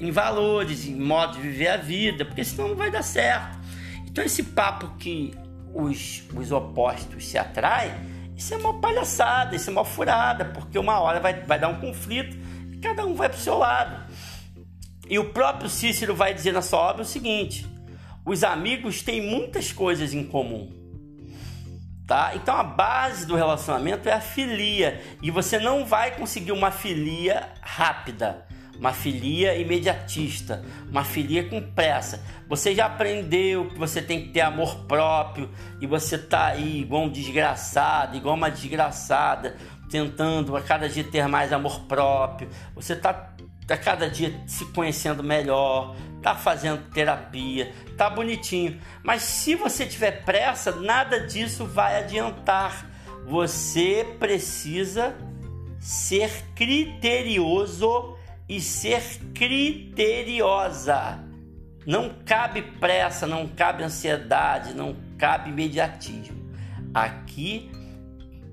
em 0.00 0.10
valores, 0.10 0.86
em 0.86 0.96
modo 0.96 1.34
de 1.34 1.42
viver 1.42 1.68
a 1.68 1.76
vida, 1.76 2.24
porque 2.24 2.42
senão 2.42 2.68
não 2.68 2.76
vai 2.76 2.90
dar 2.90 3.02
certo. 3.02 3.58
Então, 4.04 4.24
esse 4.24 4.42
papo 4.42 4.96
que 4.98 5.32
os, 5.72 6.24
os 6.34 6.50
opostos 6.50 7.26
se 7.26 7.38
atraem, 7.38 7.92
isso 8.36 8.52
é 8.52 8.56
uma 8.56 8.80
palhaçada, 8.80 9.54
isso 9.54 9.70
é 9.70 9.72
uma 9.72 9.84
furada, 9.84 10.46
porque 10.46 10.78
uma 10.78 10.98
hora 10.98 11.20
vai, 11.20 11.34
vai 11.42 11.58
dar 11.58 11.68
um 11.68 11.80
conflito 11.80 12.36
e 12.72 12.78
cada 12.78 13.06
um 13.06 13.14
vai 13.14 13.28
para 13.28 13.38
o 13.38 13.40
seu 13.40 13.56
lado. 13.56 14.04
E 15.08 15.18
o 15.18 15.30
próprio 15.30 15.68
Cícero 15.68 16.14
vai 16.16 16.34
dizer 16.34 16.52
na 16.52 16.62
sua 16.62 16.80
obra 16.80 17.02
o 17.02 17.06
seguinte: 17.06 17.66
os 18.24 18.42
amigos 18.42 19.02
têm 19.02 19.20
muitas 19.20 19.72
coisas 19.72 20.12
em 20.12 20.24
comum. 20.24 20.81
Tá? 22.06 22.32
Então 22.34 22.56
a 22.56 22.64
base 22.64 23.26
do 23.26 23.36
relacionamento 23.36 24.08
é 24.08 24.12
a 24.12 24.20
filia 24.20 25.00
e 25.22 25.30
você 25.30 25.58
não 25.58 25.86
vai 25.86 26.10
conseguir 26.16 26.52
uma 26.52 26.70
filia 26.70 27.48
rápida 27.60 28.44
uma 28.82 28.92
filia 28.92 29.56
imediatista, 29.56 30.64
uma 30.90 31.04
filia 31.04 31.48
com 31.48 31.60
pressa. 31.60 32.20
Você 32.48 32.74
já 32.74 32.86
aprendeu 32.86 33.68
que 33.68 33.78
você 33.78 34.02
tem 34.02 34.22
que 34.22 34.28
ter 34.30 34.40
amor 34.40 34.86
próprio 34.86 35.48
e 35.80 35.86
você 35.86 36.18
tá 36.18 36.46
aí 36.46 36.80
igual 36.80 37.04
um 37.04 37.08
desgraçado, 37.08 38.16
igual 38.16 38.34
uma 38.34 38.50
desgraçada, 38.50 39.56
tentando 39.88 40.56
a 40.56 40.60
cada 40.60 40.88
dia 40.88 41.04
ter 41.04 41.28
mais 41.28 41.52
amor 41.52 41.82
próprio. 41.82 42.48
Você 42.74 42.96
tá 42.96 43.32
a 43.70 43.76
cada 43.76 44.10
dia 44.10 44.34
se 44.46 44.66
conhecendo 44.72 45.22
melhor, 45.22 45.94
tá 46.22 46.34
fazendo 46.36 46.88
terapia, 46.90 47.72
tá 47.96 48.08
bonitinho. 48.08 48.80
Mas 49.02 49.22
se 49.22 49.54
você 49.54 49.84
tiver 49.84 50.24
pressa, 50.24 50.70
nada 50.76 51.26
disso 51.26 51.66
vai 51.66 51.98
adiantar. 51.98 52.88
Você 53.26 54.06
precisa 54.18 55.14
ser 55.80 56.30
criterioso 56.54 58.16
e 58.48 58.60
ser 58.60 59.02
criteriosa. 59.34 61.18
Não 61.84 62.14
cabe 62.24 62.62
pressa, 62.62 63.26
não 63.26 63.48
cabe 63.48 63.82
ansiedade, 63.82 64.72
não 64.72 64.96
cabe 65.18 65.50
imediatismo. 65.50 66.40
Aqui, 66.94 67.70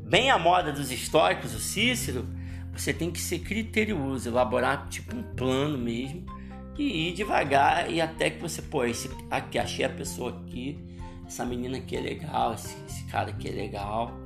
bem 0.03 0.31
à 0.31 0.39
moda 0.39 0.71
dos 0.71 0.91
históricos, 0.91 1.53
o 1.53 1.59
Cícero, 1.59 2.27
você 2.73 2.91
tem 2.91 3.11
que 3.11 3.19
ser 3.19 3.39
criterioso, 3.39 4.29
elaborar 4.29 4.87
tipo 4.89 5.15
um 5.15 5.21
plano 5.21 5.77
mesmo 5.77 6.38
e 6.79 7.09
ir 7.09 7.13
devagar 7.13 7.91
e 7.91 7.99
até 7.99 8.29
que 8.29 8.41
você, 8.41 8.61
pô, 8.61 8.85
esse, 8.85 9.09
aqui 9.29 9.59
achei 9.59 9.85
a 9.85 9.89
pessoa 9.89 10.31
aqui, 10.31 10.79
essa 11.27 11.45
menina 11.45 11.77
aqui 11.77 11.97
é 11.97 11.99
legal, 11.99 12.53
esse, 12.53 12.75
esse 12.87 13.03
cara 13.05 13.29
aqui 13.29 13.49
é 13.49 13.51
legal, 13.51 14.17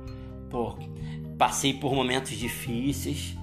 pô, 0.48 0.78
passei 1.36 1.74
por 1.74 1.92
momentos 1.94 2.36
difíceis, 2.36 3.36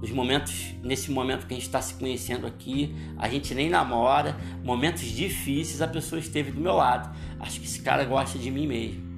nos 0.00 0.10
momentos, 0.10 0.74
nesse 0.82 1.10
momento 1.10 1.46
que 1.46 1.54
a 1.54 1.56
gente 1.56 1.66
está 1.66 1.80
se 1.80 1.94
conhecendo 1.94 2.46
aqui, 2.46 2.94
a 3.18 3.28
gente 3.28 3.54
nem 3.54 3.68
namora, 3.68 4.36
momentos 4.64 5.02
difíceis, 5.02 5.82
a 5.82 5.88
pessoa 5.88 6.18
esteve 6.18 6.50
do 6.50 6.60
meu 6.60 6.74
lado. 6.74 7.14
Acho 7.38 7.60
que 7.60 7.66
esse 7.66 7.82
cara 7.82 8.02
gosta 8.04 8.38
de 8.38 8.50
mim 8.50 8.66
mesmo. 8.66 9.10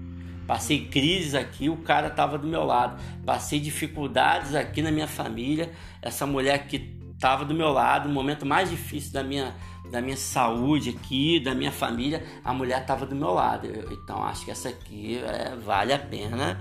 Passei 0.44 0.86
crises 0.86 1.36
aqui, 1.36 1.68
o 1.68 1.76
cara 1.76 2.08
estava 2.08 2.36
do 2.36 2.48
meu 2.48 2.64
lado. 2.64 3.00
Passei 3.24 3.60
dificuldades 3.60 4.56
aqui 4.56 4.82
na 4.82 4.90
minha 4.90 5.06
família, 5.06 5.70
essa 6.02 6.26
mulher 6.26 6.66
que 6.66 6.80
estava 7.22 7.44
do 7.44 7.54
meu 7.54 7.70
lado, 7.70 8.08
no 8.08 8.14
momento 8.14 8.44
mais 8.44 8.68
difícil 8.68 9.12
da 9.12 9.22
minha, 9.22 9.54
da 9.92 10.02
minha 10.02 10.16
saúde 10.16 10.90
aqui, 10.90 11.38
da 11.38 11.54
minha 11.54 11.70
família, 11.70 12.26
a 12.42 12.52
mulher 12.52 12.80
estava 12.80 13.06
do 13.06 13.14
meu 13.14 13.32
lado. 13.32 13.68
então 13.92 14.24
acho 14.24 14.44
que 14.44 14.50
essa 14.50 14.68
aqui 14.68 15.18
é, 15.18 15.54
vale 15.54 15.92
a 15.92 16.00
pena, 16.00 16.60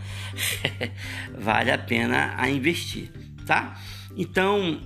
vale 1.36 1.72
a 1.72 1.80
pena 1.80 2.36
a 2.38 2.48
investir, 2.48 3.12
tá? 3.48 3.76
Então, 4.16 4.80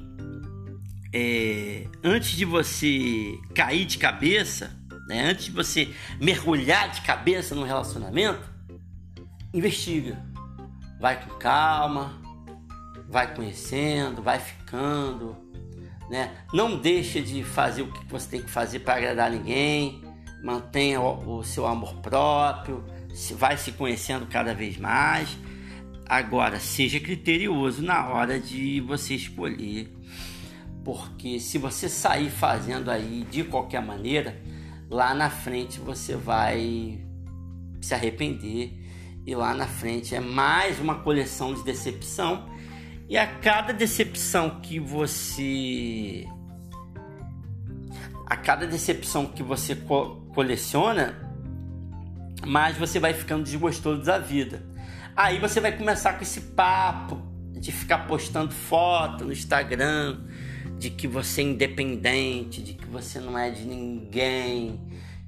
é, 1.14 1.88
antes 2.02 2.38
de 2.38 2.46
você 2.46 3.38
cair 3.54 3.84
de 3.84 3.98
cabeça, 3.98 4.72
né, 5.10 5.30
antes 5.32 5.46
de 5.46 5.52
você 5.52 5.94
mergulhar 6.22 6.90
de 6.90 7.02
cabeça 7.02 7.54
no 7.54 7.66
relacionamento, 7.66 8.50
investiga. 9.54 10.24
Vai 11.02 11.22
com 11.22 11.36
calma, 11.38 12.22
vai 13.10 13.36
conhecendo, 13.36 14.22
vai 14.22 14.40
ficando, 14.40 15.45
né? 16.10 16.32
Não 16.54 16.78
deixa 16.78 17.22
de 17.22 17.44
fazer 17.44 17.82
o 17.82 17.92
que 17.92 18.06
você 18.06 18.30
tem 18.30 18.42
que 18.42 18.50
fazer 18.50 18.80
para 18.80 18.96
agradar 18.96 19.32
ninguém. 19.32 20.04
Mantenha 20.44 21.02
o, 21.02 21.40
o 21.40 21.44
seu 21.44 21.66
amor 21.66 21.96
próprio, 21.96 22.84
vai 23.36 23.58
se 23.58 23.72
conhecendo 23.72 24.28
cada 24.28 24.54
vez 24.54 24.78
mais 24.78 25.36
Agora, 26.08 26.60
seja 26.60 27.00
criterioso 27.00 27.82
na 27.82 28.08
hora 28.08 28.40
de 28.40 28.80
você 28.80 29.16
escolher, 29.16 29.92
porque 30.84 31.40
se 31.40 31.58
você 31.58 31.90
sair 31.90 32.30
fazendo 32.30 32.92
aí 32.92 33.26
de 33.32 33.44
qualquer 33.44 33.82
maneira, 33.82 34.40
lá 34.88 35.16
na 35.16 35.32
frente 35.32 35.80
você 35.80 36.16
vai 36.16 37.00
se 37.82 37.92
arrepender 37.96 38.72
e 39.26 39.34
lá 39.34 39.56
na 39.56 39.66
frente 39.66 40.14
é 40.14 40.20
mais 40.20 40.80
uma 40.80 41.00
coleção 41.00 41.56
de 41.56 41.64
decepção 41.64 42.48
e 43.08 43.18
a 43.18 43.28
cada 43.28 43.72
decepção 43.72 44.60
que 44.62 44.80
você 44.80 46.28
a 48.26 48.36
cada 48.36 48.66
decepção 48.66 49.28
que 49.28 49.44
você 49.44 49.76
co 49.76 50.22
coleciona, 50.34 51.16
mais 52.46 52.76
você 52.78 53.00
vai 53.00 53.14
ficando 53.14 53.44
desgostoso 53.44 54.04
da 54.04 54.18
vida. 54.18 54.66
Aí 55.16 55.40
você 55.40 55.62
vai 55.62 55.72
começar 55.72 56.14
com 56.14 56.24
esse 56.24 56.42
papo 56.42 57.22
de 57.54 57.72
ficar 57.72 58.00
postando 58.00 58.54
foto 58.54 59.26
no 59.26 59.32
Instagram, 59.32 60.20
de 60.78 60.90
que 60.90 61.08
você 61.08 61.42
é 61.42 61.46
independente, 61.46 62.62
de 62.62 62.74
que 62.74 62.86
você 62.86 63.20
não 63.20 63.38
é 63.38 63.50
de 63.50 63.64
ninguém, 63.64 64.82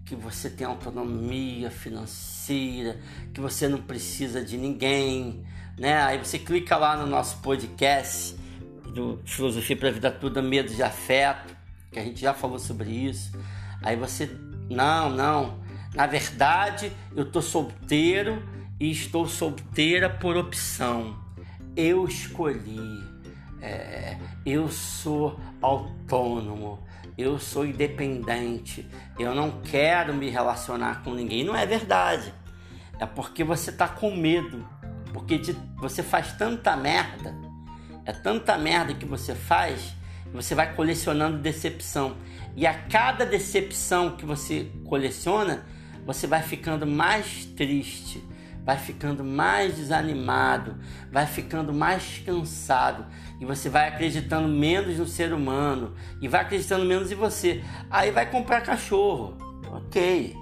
que 0.03 0.15
você 0.15 0.49
tem 0.49 0.65
autonomia 0.67 1.71
financeira, 1.71 2.99
que 3.33 3.39
você 3.39 3.67
não 3.67 3.81
precisa 3.81 4.43
de 4.43 4.57
ninguém, 4.57 5.45
né? 5.77 6.01
Aí 6.01 6.17
você 6.17 6.39
clica 6.39 6.75
lá 6.75 6.97
no 6.97 7.05
nosso 7.05 7.37
podcast 7.37 8.35
do 8.93 9.21
Filosofia 9.25 9.77
para 9.77 9.89
a 9.89 9.91
Vida 9.91 10.11
Toda, 10.11 10.41
Medo 10.41 10.73
de 10.73 10.81
Afeto, 10.81 11.55
que 11.91 11.99
a 11.99 12.03
gente 12.03 12.19
já 12.19 12.33
falou 12.33 12.57
sobre 12.57 12.89
isso. 12.89 13.31
Aí 13.83 13.95
você, 13.95 14.29
não, 14.69 15.09
não, 15.09 15.59
na 15.93 16.07
verdade 16.07 16.91
eu 17.15 17.29
tô 17.29 17.41
solteiro 17.41 18.43
e 18.79 18.89
estou 18.89 19.27
solteira 19.27 20.09
por 20.09 20.35
opção. 20.35 21.17
Eu 21.75 22.05
escolhi, 22.05 23.03
é, 23.61 24.17
eu 24.43 24.67
sou 24.69 25.39
autônomo, 25.61 26.83
eu 27.15 27.37
sou 27.37 27.65
independente, 27.65 28.87
eu 29.19 29.35
não 29.35 29.61
quero 29.61 30.13
me 30.13 30.29
relacionar 30.29 31.03
com 31.03 31.13
ninguém. 31.13 31.43
Não 31.43 31.55
é 31.55 31.65
verdade. 31.67 32.33
É 32.99 33.05
porque 33.05 33.43
você 33.43 33.71
tá 33.71 33.87
com 33.87 34.15
medo, 34.15 34.67
porque 35.17 35.39
de, 35.39 35.53
você 35.77 36.03
faz 36.03 36.33
tanta 36.33 36.77
merda, 36.77 37.33
é 38.05 38.13
tanta 38.13 38.55
merda 38.55 38.93
que 38.93 39.03
você 39.03 39.33
faz, 39.33 39.95
você 40.31 40.53
vai 40.53 40.75
colecionando 40.75 41.39
decepção. 41.39 42.17
E 42.55 42.67
a 42.67 42.73
cada 42.83 43.25
decepção 43.25 44.15
que 44.15 44.23
você 44.23 44.71
coleciona, 44.85 45.65
você 46.05 46.27
vai 46.27 46.43
ficando 46.43 46.85
mais 46.85 47.45
triste, 47.45 48.23
vai 48.63 48.77
ficando 48.77 49.23
mais 49.23 49.75
desanimado, 49.75 50.77
vai 51.11 51.25
ficando 51.25 51.73
mais 51.73 52.21
cansado 52.23 53.07
e 53.41 53.45
você 53.45 53.69
vai 53.69 53.87
acreditando 53.87 54.47
menos 54.47 54.99
no 54.99 55.07
ser 55.07 55.33
humano 55.33 55.95
e 56.21 56.27
vai 56.27 56.41
acreditando 56.41 56.85
menos 56.85 57.11
em 57.11 57.15
você. 57.15 57.63
Aí 57.89 58.11
vai 58.11 58.29
comprar 58.29 58.61
cachorro, 58.61 59.35
ok? 59.71 60.35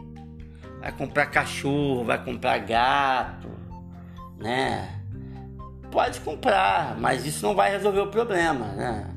Vai 0.81 0.91
comprar 0.91 1.27
cachorro, 1.27 2.03
vai 2.03 2.21
comprar 2.21 2.57
gato, 2.57 3.54
né? 4.37 4.99
Pode 5.91 6.19
comprar, 6.21 6.97
mas 6.99 7.25
isso 7.25 7.45
não 7.45 7.55
vai 7.55 7.71
resolver 7.71 8.01
o 8.01 8.07
problema, 8.07 8.67
né? 8.73 9.09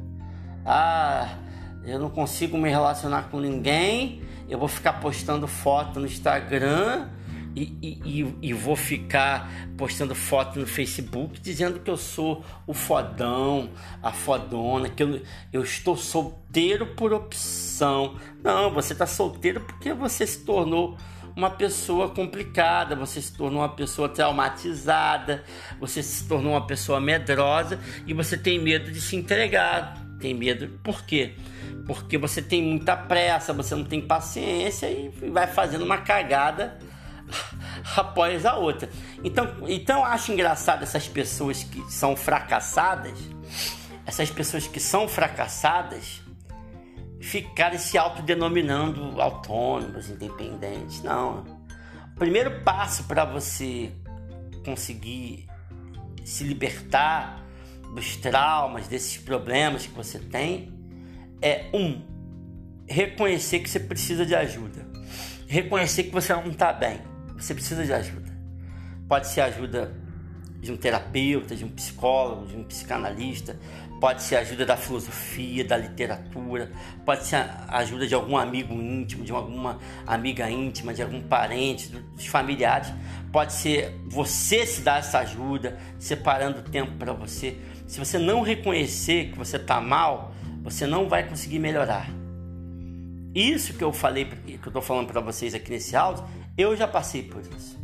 Ah, 0.64 1.36
eu 1.84 1.98
não 1.98 2.10
consigo 2.10 2.56
me 2.58 2.68
relacionar 2.68 3.24
com 3.30 3.40
ninguém, 3.40 4.22
eu 4.48 4.58
vou 4.58 4.68
ficar 4.68 4.94
postando 4.94 5.46
foto 5.46 5.98
no 5.98 6.06
Instagram 6.06 7.08
e, 7.56 7.98
e, 8.04 8.36
e, 8.42 8.52
vou 8.52 8.76
ficar 8.76 9.50
postando 9.76 10.14
foto 10.14 10.60
no 10.60 10.66
Facebook 10.66 11.40
dizendo 11.40 11.80
que 11.80 11.90
eu 11.90 11.96
sou 11.96 12.44
o 12.66 12.74
fodão, 12.74 13.70
a 14.02 14.12
fodona, 14.12 14.88
que 14.88 15.02
eu, 15.02 15.20
eu 15.52 15.62
estou 15.62 15.96
solteiro 15.96 16.86
por 16.86 17.12
opção. 17.12 18.16
Não, 18.44 18.70
você 18.70 18.92
está 18.92 19.06
solteiro 19.06 19.60
porque 19.62 19.92
você 19.92 20.26
se 20.26 20.44
tornou 20.44 20.96
uma 21.38 21.50
pessoa 21.50 22.08
complicada, 22.08 22.96
você 22.96 23.22
se 23.22 23.32
tornou 23.32 23.60
uma 23.60 23.68
pessoa 23.68 24.08
traumatizada, 24.08 25.44
você 25.78 26.02
se 26.02 26.26
tornou 26.26 26.54
uma 26.54 26.66
pessoa 26.66 27.00
medrosa 27.00 27.78
e 28.04 28.12
você 28.12 28.36
tem 28.36 28.58
medo 28.58 28.90
de 28.90 29.00
se 29.00 29.14
entregar. 29.14 29.96
Tem 30.18 30.34
medo, 30.34 30.66
por 30.82 31.04
quê? 31.04 31.36
Porque 31.86 32.18
você 32.18 32.42
tem 32.42 32.60
muita 32.60 32.96
pressa, 32.96 33.52
você 33.52 33.76
não 33.76 33.84
tem 33.84 34.00
paciência 34.00 34.90
e 34.90 35.10
vai 35.30 35.46
fazendo 35.46 35.84
uma 35.84 35.98
cagada 35.98 36.76
após 37.96 38.44
a 38.44 38.56
outra. 38.56 38.90
Então, 39.22 39.48
então 39.68 40.00
eu 40.00 40.04
acho 40.06 40.32
engraçado 40.32 40.82
essas 40.82 41.06
pessoas 41.06 41.62
que 41.62 41.80
são 41.88 42.16
fracassadas, 42.16 43.16
essas 44.04 44.28
pessoas 44.28 44.66
que 44.66 44.80
são 44.80 45.06
fracassadas, 45.06 46.20
ficarem 47.20 47.78
se 47.78 47.98
autodenominando 47.98 49.20
autônomos, 49.20 50.08
independentes. 50.08 51.02
Não. 51.02 51.44
O 52.14 52.18
primeiro 52.18 52.62
passo 52.62 53.04
para 53.04 53.24
você 53.24 53.92
conseguir 54.64 55.46
se 56.24 56.44
libertar 56.44 57.44
dos 57.94 58.16
traumas, 58.16 58.86
desses 58.86 59.16
problemas 59.16 59.86
que 59.86 59.92
você 59.92 60.18
tem, 60.18 60.72
é 61.40 61.70
um 61.72 62.02
reconhecer 62.86 63.60
que 63.60 63.70
você 63.70 63.80
precisa 63.80 64.24
de 64.24 64.34
ajuda, 64.34 64.86
reconhecer 65.46 66.04
que 66.04 66.10
você 66.10 66.34
não 66.34 66.48
está 66.48 66.72
bem, 66.72 67.00
você 67.36 67.54
precisa 67.54 67.84
de 67.84 67.92
ajuda. 67.92 68.28
Pode 69.08 69.28
ser 69.28 69.40
ajuda 69.42 69.94
de 70.60 70.72
um 70.72 70.76
terapeuta, 70.76 71.54
de 71.54 71.64
um 71.64 71.68
psicólogo, 71.68 72.46
de 72.46 72.56
um 72.56 72.64
psicanalista, 72.64 73.58
pode 74.00 74.22
ser 74.22 74.36
ajuda 74.36 74.64
da 74.64 74.76
filosofia, 74.76 75.64
da 75.64 75.76
literatura, 75.76 76.70
pode 77.04 77.26
ser 77.26 77.44
ajuda 77.68 78.06
de 78.06 78.14
algum 78.14 78.36
amigo 78.36 78.74
íntimo, 78.74 79.24
de 79.24 79.32
alguma 79.32 79.78
amiga 80.06 80.48
íntima, 80.50 80.94
de 80.94 81.02
algum 81.02 81.20
parente, 81.20 81.88
dos 81.88 82.26
familiares. 82.26 82.92
Pode 83.32 83.52
ser 83.52 83.94
você 84.06 84.64
se 84.64 84.80
dar 84.80 85.00
essa 85.00 85.18
ajuda, 85.18 85.78
separando 85.98 86.62
tempo 86.62 86.92
para 86.92 87.12
você. 87.12 87.56
Se 87.86 87.98
você 87.98 88.18
não 88.18 88.42
reconhecer 88.42 89.30
que 89.30 89.38
você 89.38 89.56
está 89.56 89.80
mal, 89.80 90.32
você 90.62 90.86
não 90.86 91.08
vai 91.08 91.28
conseguir 91.28 91.58
melhorar. 91.58 92.08
Isso 93.34 93.74
que 93.74 93.84
eu 93.84 93.92
falei, 93.92 94.24
que 94.24 94.54
eu 94.54 94.68
estou 94.68 94.82
falando 94.82 95.06
para 95.06 95.20
vocês 95.20 95.54
aqui 95.54 95.70
nesse 95.70 95.94
áudio, 95.94 96.24
eu 96.56 96.76
já 96.76 96.88
passei 96.88 97.22
por 97.22 97.40
isso. 97.40 97.78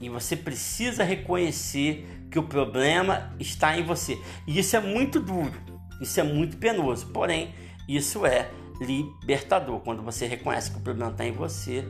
E 0.00 0.08
você 0.08 0.36
precisa 0.36 1.02
reconhecer 1.02 2.06
que 2.30 2.38
o 2.38 2.44
problema 2.44 3.34
está 3.38 3.76
em 3.76 3.82
você. 3.82 4.18
E 4.46 4.58
isso 4.58 4.76
é 4.76 4.80
muito 4.80 5.20
duro, 5.20 5.52
isso 6.00 6.20
é 6.20 6.22
muito 6.22 6.56
penoso. 6.56 7.06
Porém, 7.06 7.54
isso 7.88 8.24
é 8.24 8.50
libertador. 8.80 9.80
Quando 9.80 10.02
você 10.02 10.26
reconhece 10.26 10.70
que 10.70 10.78
o 10.78 10.80
problema 10.80 11.10
está 11.10 11.24
em 11.24 11.32
você, 11.32 11.88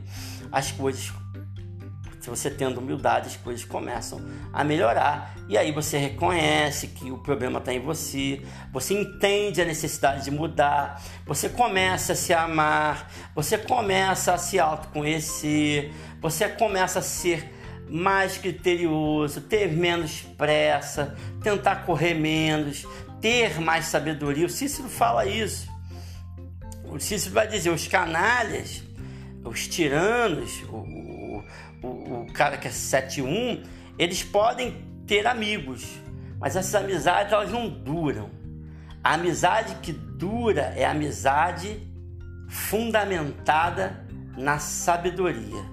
as 0.51 0.71
coisas, 0.71 1.13
se 2.19 2.29
você 2.29 2.49
tendo 2.49 2.79
humildade, 2.79 3.27
as 3.27 3.37
coisas 3.37 3.63
começam 3.63 4.19
a 4.51 4.63
melhorar. 4.63 5.35
E 5.47 5.57
aí 5.57 5.71
você 5.71 5.97
reconhece 5.97 6.87
que 6.87 7.11
o 7.11 7.17
problema 7.19 7.59
está 7.59 7.73
em 7.73 7.79
você, 7.79 8.41
você 8.71 8.99
entende 8.99 9.61
a 9.61 9.65
necessidade 9.65 10.23
de 10.23 10.31
mudar, 10.31 11.01
você 11.25 11.47
começa 11.47 12.13
a 12.13 12.15
se 12.15 12.33
amar, 12.33 13.11
você 13.35 13.57
começa 13.57 14.33
a 14.33 14.37
se 14.37 14.59
autoconhecer, 14.59 15.91
você 16.19 16.49
começa 16.49 16.99
a 16.99 17.03
ser 17.03 17.58
mais 17.89 18.37
criterioso, 18.37 19.41
ter 19.41 19.71
menos 19.71 20.21
pressa, 20.37 21.15
tentar 21.41 21.77
correr 21.77 22.13
menos, 22.13 22.85
ter 23.19 23.59
mais 23.59 23.85
sabedoria. 23.85 24.45
O 24.45 24.49
Cícero 24.49 24.87
fala 24.87 25.25
isso. 25.25 25.67
O 26.83 26.99
Cícero 26.99 27.33
vai 27.33 27.47
dizer: 27.47 27.71
os 27.71 27.87
canalhas, 27.87 28.83
os 29.43 29.67
tiranos, 29.67 30.61
o, 30.69 31.43
o, 31.81 32.21
o 32.21 32.33
cara 32.33 32.57
que 32.57 32.67
é 32.67 32.71
7-1, 32.71 33.65
eles 33.97 34.23
podem 34.23 34.85
ter 35.07 35.25
amigos, 35.25 35.85
mas 36.39 36.55
essas 36.55 36.75
amizades 36.75 37.33
elas 37.33 37.51
não 37.51 37.67
duram. 37.67 38.29
A 39.03 39.13
amizade 39.13 39.75
que 39.81 39.91
dura 39.91 40.73
é 40.75 40.85
a 40.85 40.91
amizade 40.91 41.87
fundamentada 42.49 44.05
na 44.37 44.59
sabedoria, 44.59 45.63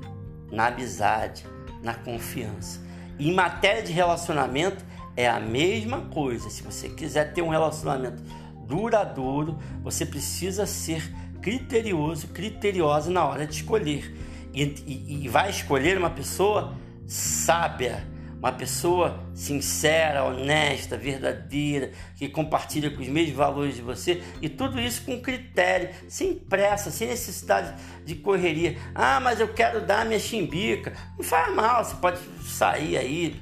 na 0.50 0.68
amizade 0.68 1.44
na 1.87 1.94
confiança. 1.94 2.81
Em 3.16 3.33
matéria 3.33 3.81
de 3.81 3.92
relacionamento 3.92 4.85
é 5.16 5.29
a 5.29 5.38
mesma 5.38 6.01
coisa. 6.01 6.51
Se 6.51 6.61
você 6.61 6.88
quiser 6.88 7.33
ter 7.33 7.42
um 7.42 7.49
relacionamento 7.49 8.20
duradouro, 8.66 9.57
você 9.85 10.05
precisa 10.05 10.66
ser 10.66 11.09
criterioso, 11.40 12.27
criteriosa 12.29 13.09
na 13.09 13.25
hora 13.25 13.46
de 13.46 13.55
escolher. 13.55 14.12
E, 14.53 14.62
e, 14.85 15.25
e 15.25 15.29
vai 15.29 15.49
escolher 15.49 15.96
uma 15.96 16.11
pessoa 16.11 16.75
sábia, 17.07 18.05
uma 18.38 18.53
pessoa 18.53 19.25
sincera, 19.35 20.25
honesta, 20.25 20.96
verdadeira, 20.96 21.92
que 22.16 22.29
compartilha 22.29 22.90
com 22.90 23.01
os 23.01 23.09
mesmos 23.09 23.37
valores 23.37 23.77
de 23.77 23.83
você 23.83 24.22
e 24.40 24.49
tudo 24.49 24.81
isso 24.81 25.03
com 25.03 25.20
critério, 25.20 25.90
sem 26.09 26.35
pressa, 26.35 26.90
sem 26.90 27.09
necessidade 27.09 27.75
de 28.05 28.14
correria. 28.14 28.77
Ah, 28.94 29.20
mas 29.20 29.40
eu 29.40 29.49
quero 29.49 29.85
dar 29.85 30.05
minha 30.05 30.20
chimbica. 30.20 30.92
Não 31.16 31.25
faz 31.25 31.55
mal, 31.55 31.85
você 31.85 31.96
pode 31.96 32.18
sair 32.42 32.96
aí, 32.96 33.40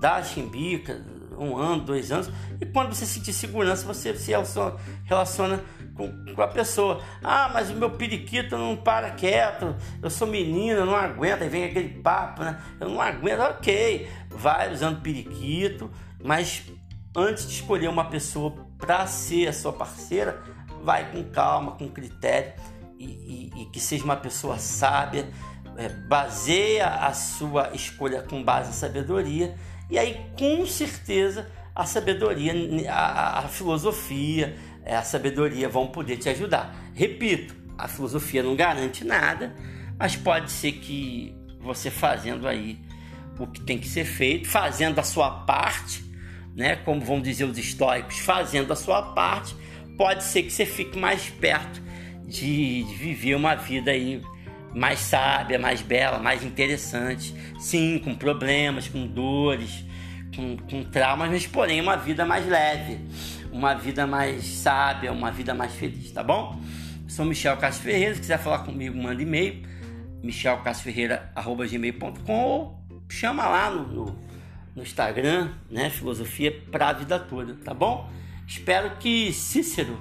dar 0.00 0.16
a 0.16 0.22
chimbica, 0.22 1.04
um 1.38 1.56
ano, 1.56 1.82
dois 1.82 2.10
anos, 2.10 2.30
e 2.60 2.66
quando 2.66 2.94
você 2.94 3.04
sentir 3.04 3.32
segurança, 3.32 3.84
você 3.86 4.14
se 4.16 4.32
relaciona 5.04 5.62
com, 5.96 6.34
com, 6.34 6.42
a 6.42 6.48
pessoa. 6.48 7.00
Ah, 7.22 7.50
mas 7.52 7.70
o 7.70 7.74
meu 7.74 7.90
periquito 7.90 8.56
não 8.56 8.76
para 8.76 9.10
quieto, 9.10 9.74
eu 10.02 10.10
sou 10.10 10.28
menina, 10.28 10.84
não 10.84 10.94
aguento, 10.94 11.42
aí 11.42 11.48
vem 11.48 11.64
aquele 11.64 11.88
papo, 11.88 12.42
né? 12.42 12.60
Eu 12.78 12.88
não 12.90 13.00
aguento, 13.00 13.40
ok, 13.40 14.08
vai 14.30 14.72
usando 14.72 15.00
periquito, 15.00 15.90
mas 16.22 16.64
antes 17.16 17.48
de 17.48 17.54
escolher 17.54 17.88
uma 17.88 18.04
pessoa 18.04 18.52
para 18.78 19.06
ser 19.06 19.48
a 19.48 19.52
sua 19.52 19.72
parceira, 19.72 20.42
vai 20.82 21.10
com 21.10 21.24
calma, 21.24 21.72
com 21.72 21.88
critério 21.88 22.52
e, 22.98 23.68
que 23.72 23.80
seja 23.80 24.04
uma 24.04 24.16
pessoa 24.16 24.58
sábia, 24.58 25.28
é, 25.76 25.88
baseia 25.88 26.86
a 26.86 27.12
sua 27.12 27.70
escolha 27.74 28.22
com 28.22 28.42
base 28.42 28.68
na 28.68 28.74
sabedoria, 28.74 29.54
e 29.90 29.98
aí 29.98 30.30
com 30.38 30.64
certeza 30.66 31.50
a 31.74 31.84
sabedoria, 31.84 32.54
a, 32.90 33.40
a 33.40 33.42
filosofia, 33.42 34.56
a 34.94 35.02
sabedoria 35.02 35.68
vão 35.68 35.86
poder 35.86 36.16
te 36.16 36.28
ajudar. 36.28 36.74
Repito, 36.94 37.54
a 37.76 37.88
filosofia 37.88 38.42
não 38.42 38.54
garante 38.54 39.04
nada, 39.04 39.54
mas 39.98 40.16
pode 40.16 40.50
ser 40.50 40.72
que 40.72 41.34
você 41.60 41.90
fazendo 41.90 42.46
aí 42.46 42.78
o 43.38 43.46
que 43.46 43.60
tem 43.60 43.78
que 43.78 43.88
ser 43.88 44.04
feito, 44.04 44.48
fazendo 44.48 44.98
a 44.98 45.02
sua 45.02 45.30
parte, 45.30 46.04
né? 46.54 46.76
Como 46.76 47.00
vão 47.00 47.20
dizer 47.20 47.44
os 47.44 47.58
históricos, 47.58 48.18
fazendo 48.18 48.72
a 48.72 48.76
sua 48.76 49.02
parte, 49.02 49.54
pode 49.96 50.24
ser 50.24 50.42
que 50.42 50.50
você 50.50 50.64
fique 50.64 50.98
mais 50.98 51.28
perto 51.28 51.82
de, 52.26 52.82
de 52.84 52.94
viver 52.94 53.34
uma 53.34 53.54
vida 53.54 53.90
aí 53.90 54.22
mais 54.74 55.00
sábia, 55.00 55.58
mais 55.58 55.80
bela, 55.80 56.18
mais 56.18 56.44
interessante. 56.44 57.34
Sim, 57.58 57.98
com 58.02 58.14
problemas, 58.14 58.88
com 58.88 59.06
dores, 59.06 59.84
com, 60.34 60.56
com 60.56 60.84
traumas, 60.84 61.30
mas 61.30 61.46
porém 61.46 61.80
uma 61.80 61.96
vida 61.96 62.24
mais 62.24 62.46
leve, 62.46 63.00
uma 63.56 63.74
vida 63.74 64.06
mais 64.06 64.44
sábia, 64.44 65.10
uma 65.10 65.30
vida 65.30 65.54
mais 65.54 65.74
feliz, 65.74 66.12
tá 66.12 66.22
bom? 66.22 66.60
sou 67.08 67.24
Michel 67.24 67.56
Castro 67.56 67.84
Ferreira, 67.84 68.14
se 68.14 68.20
quiser 68.20 68.38
falar 68.38 68.58
comigo, 68.58 68.94
manda 68.94 69.22
e-mail, 69.22 69.62
michelcastroferreira.gmail.com 70.22 72.44
ou 72.44 72.78
chama 73.08 73.48
lá 73.48 73.70
no, 73.70 73.86
no, 73.86 74.18
no 74.74 74.82
Instagram, 74.82 75.54
né? 75.70 75.88
Filosofia 75.88 76.52
para 76.70 76.88
a 76.88 76.92
vida 76.92 77.18
toda, 77.18 77.54
tá 77.54 77.72
bom? 77.72 78.10
Espero 78.46 78.96
que 78.96 79.32
Cícero, 79.32 79.98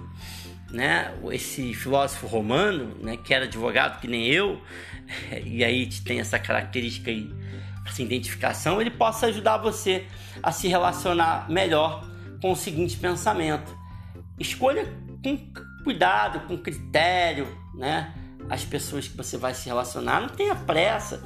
né, 0.70 1.16
esse 1.32 1.74
filósofo 1.74 2.28
romano, 2.28 2.98
né, 3.02 3.16
que 3.16 3.34
era 3.34 3.46
advogado 3.46 4.02
que 4.02 4.10
nem 4.10 4.28
eu, 4.28 4.62
e 5.46 5.64
aí 5.64 5.88
tem 6.04 6.20
essa 6.20 6.38
característica 6.38 7.10
aí, 7.10 7.34
essa 7.86 8.02
identificação, 8.02 8.82
ele 8.82 8.92
possa 8.92 9.28
ajudar 9.28 9.60
você 9.60 10.06
a 10.44 10.52
se 10.52 10.68
relacionar 10.68 11.50
melhor 11.50 12.14
com 12.42 12.52
o 12.52 12.56
seguinte 12.56 12.98
pensamento: 12.98 13.76
escolha 14.40 14.86
com 15.24 15.38
cuidado, 15.84 16.48
com 16.48 16.58
critério, 16.58 17.48
né? 17.74 18.14
As 18.50 18.64
pessoas 18.64 19.08
que 19.08 19.18
você 19.18 19.38
vai 19.38 19.54
se 19.54 19.68
relacionar, 19.68 20.22
não 20.22 20.30
tenha 20.30 20.56
pressa, 20.56 21.24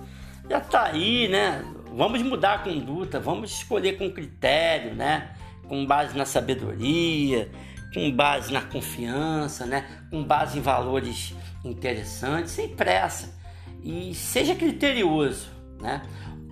já 0.49 0.59
tá 0.59 0.85
aí, 0.85 1.27
né? 1.27 1.63
Vamos 1.93 2.21
mudar 2.21 2.55
a 2.55 2.59
conduta, 2.59 3.19
vamos 3.19 3.51
escolher 3.51 3.97
com 3.97 4.09
critério, 4.11 4.93
né? 4.93 5.33
Com 5.67 5.85
base 5.85 6.17
na 6.17 6.25
sabedoria, 6.25 7.51
com 7.93 8.11
base 8.11 8.53
na 8.53 8.61
confiança, 8.61 9.65
né? 9.65 9.85
Com 10.09 10.23
base 10.23 10.57
em 10.57 10.61
valores 10.61 11.33
interessantes, 11.63 12.51
sem 12.51 12.69
pressa. 12.69 13.37
E 13.83 14.13
seja 14.13 14.55
criterioso, 14.55 15.49
né? 15.81 16.01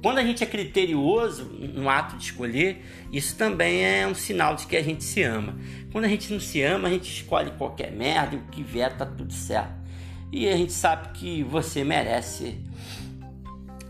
Quando 0.07 0.19
a 0.19 0.23
gente 0.23 0.41
é 0.41 0.47
criterioso 0.47 1.43
no 1.43 1.89
ato 1.89 2.15
de 2.15 2.23
escolher, 2.23 2.81
isso 3.11 3.35
também 3.35 3.83
é 3.83 4.07
um 4.07 4.15
sinal 4.15 4.55
de 4.55 4.65
que 4.65 4.77
a 4.77 4.81
gente 4.81 5.03
se 5.03 5.21
ama. 5.21 5.57
Quando 5.91 6.05
a 6.05 6.07
gente 6.07 6.31
não 6.31 6.39
se 6.39 6.61
ama, 6.61 6.87
a 6.87 6.91
gente 6.91 7.11
escolhe 7.11 7.51
qualquer 7.57 7.91
merda 7.91 8.37
e 8.37 8.39
o 8.39 8.43
que 8.43 8.63
vier 8.63 8.95
tá 8.95 9.05
tudo 9.05 9.33
certo. 9.33 9.75
E 10.31 10.47
a 10.47 10.55
gente 10.55 10.71
sabe 10.71 11.09
que 11.09 11.43
você 11.43 11.83
merece, 11.83 12.57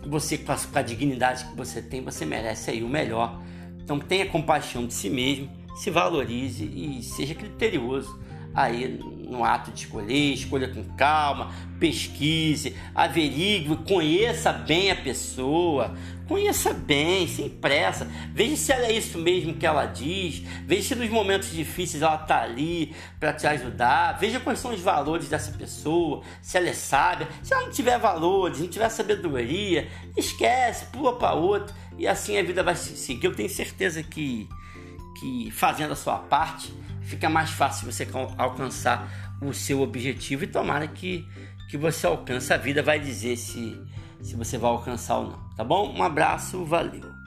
você 0.08 0.40
com 0.40 0.52
a, 0.52 0.56
com 0.58 0.80
a 0.80 0.82
dignidade 0.82 1.46
que 1.46 1.56
você 1.56 1.84
tem, 1.84 2.02
você 2.02 2.26
merece 2.26 2.72
aí 2.72 2.84
o 2.84 2.90
melhor. 2.90 3.40
Então 3.84 4.00
tenha 4.00 4.26
compaixão 4.26 4.88
de 4.88 4.96
si 4.96 5.12
mesmo, 5.12 5.52
se 5.76 5.92
valorize 5.92 6.66
e 6.66 7.04
seja 7.04 7.36
criterioso 7.36 8.20
aí 8.58 9.00
no 9.30 9.44
ato 9.44 9.72
de 9.72 9.82
escolher, 9.82 10.34
escolha 10.34 10.68
com 10.68 10.84
calma, 10.96 11.52
pesquise, 11.80 12.76
averigue, 12.96 13.76
conheça 13.88 14.52
bem 14.52 14.90
a 14.90 14.96
pessoa, 14.96 15.96
conheça 16.28 16.74
bem, 16.74 17.28
sem 17.28 17.50
pressa, 17.50 18.10
veja 18.34 18.56
se 18.56 18.72
ela 18.72 18.88
é 18.88 18.94
isso 18.94 19.20
mesmo 19.20 19.54
que 19.54 19.66
ela 19.66 19.86
diz, 19.86 20.40
veja 20.66 20.88
se 20.88 20.96
nos 20.96 21.10
momentos 21.10 21.52
difíceis 21.52 22.02
ela 22.02 22.16
está 22.16 22.42
ali 22.42 22.96
para 23.20 23.32
te 23.32 23.46
ajudar, 23.46 24.18
veja 24.18 24.40
quais 24.40 24.58
são 24.58 24.74
os 24.74 24.82
valores 24.82 25.30
dessa 25.30 25.52
pessoa, 25.52 26.24
se 26.42 26.58
ela 26.58 26.70
é 26.70 26.74
sábia, 26.74 27.28
se 27.44 27.54
ela 27.54 27.64
não 27.64 27.72
tiver 27.72 28.00
valores, 28.00 28.60
não 28.60 28.68
tiver 28.68 28.90
sabedoria, 28.90 29.88
esquece, 30.16 30.86
pula 30.86 31.16
para 31.16 31.34
outra 31.34 31.76
e 31.96 32.08
assim 32.08 32.40
a 32.40 32.44
vida 32.44 32.64
vai 32.64 32.76
seguir. 32.76 33.26
Eu 33.26 33.36
tenho 33.36 33.50
certeza 33.50 34.02
que, 34.02 34.50
que 35.20 35.52
fazendo 35.52 35.94
a 35.94 35.96
sua 35.96 36.18
parte, 36.18 36.74
fica 37.08 37.30
mais 37.30 37.50
fácil 37.50 37.92
você 37.92 38.08
alcançar 38.38 39.38
o 39.42 39.54
seu 39.54 39.82
objetivo 39.82 40.44
e 40.44 40.48
tomara 40.48 40.88
que, 40.88 41.28
que 41.70 41.78
você 41.78 42.06
alcance. 42.06 42.54
A 42.54 42.58
vida 42.58 42.84
vai 42.84 43.00
dizer 43.00 43.38
se, 43.38 43.82
se 44.22 44.36
você 44.36 44.58
vai 44.58 44.70
alcançar 44.70 45.20
ou 45.20 45.32
não, 45.32 45.50
tá 45.56 45.64
bom? 45.64 45.96
Um 45.96 46.04
abraço, 46.04 46.64
valeu! 46.66 47.18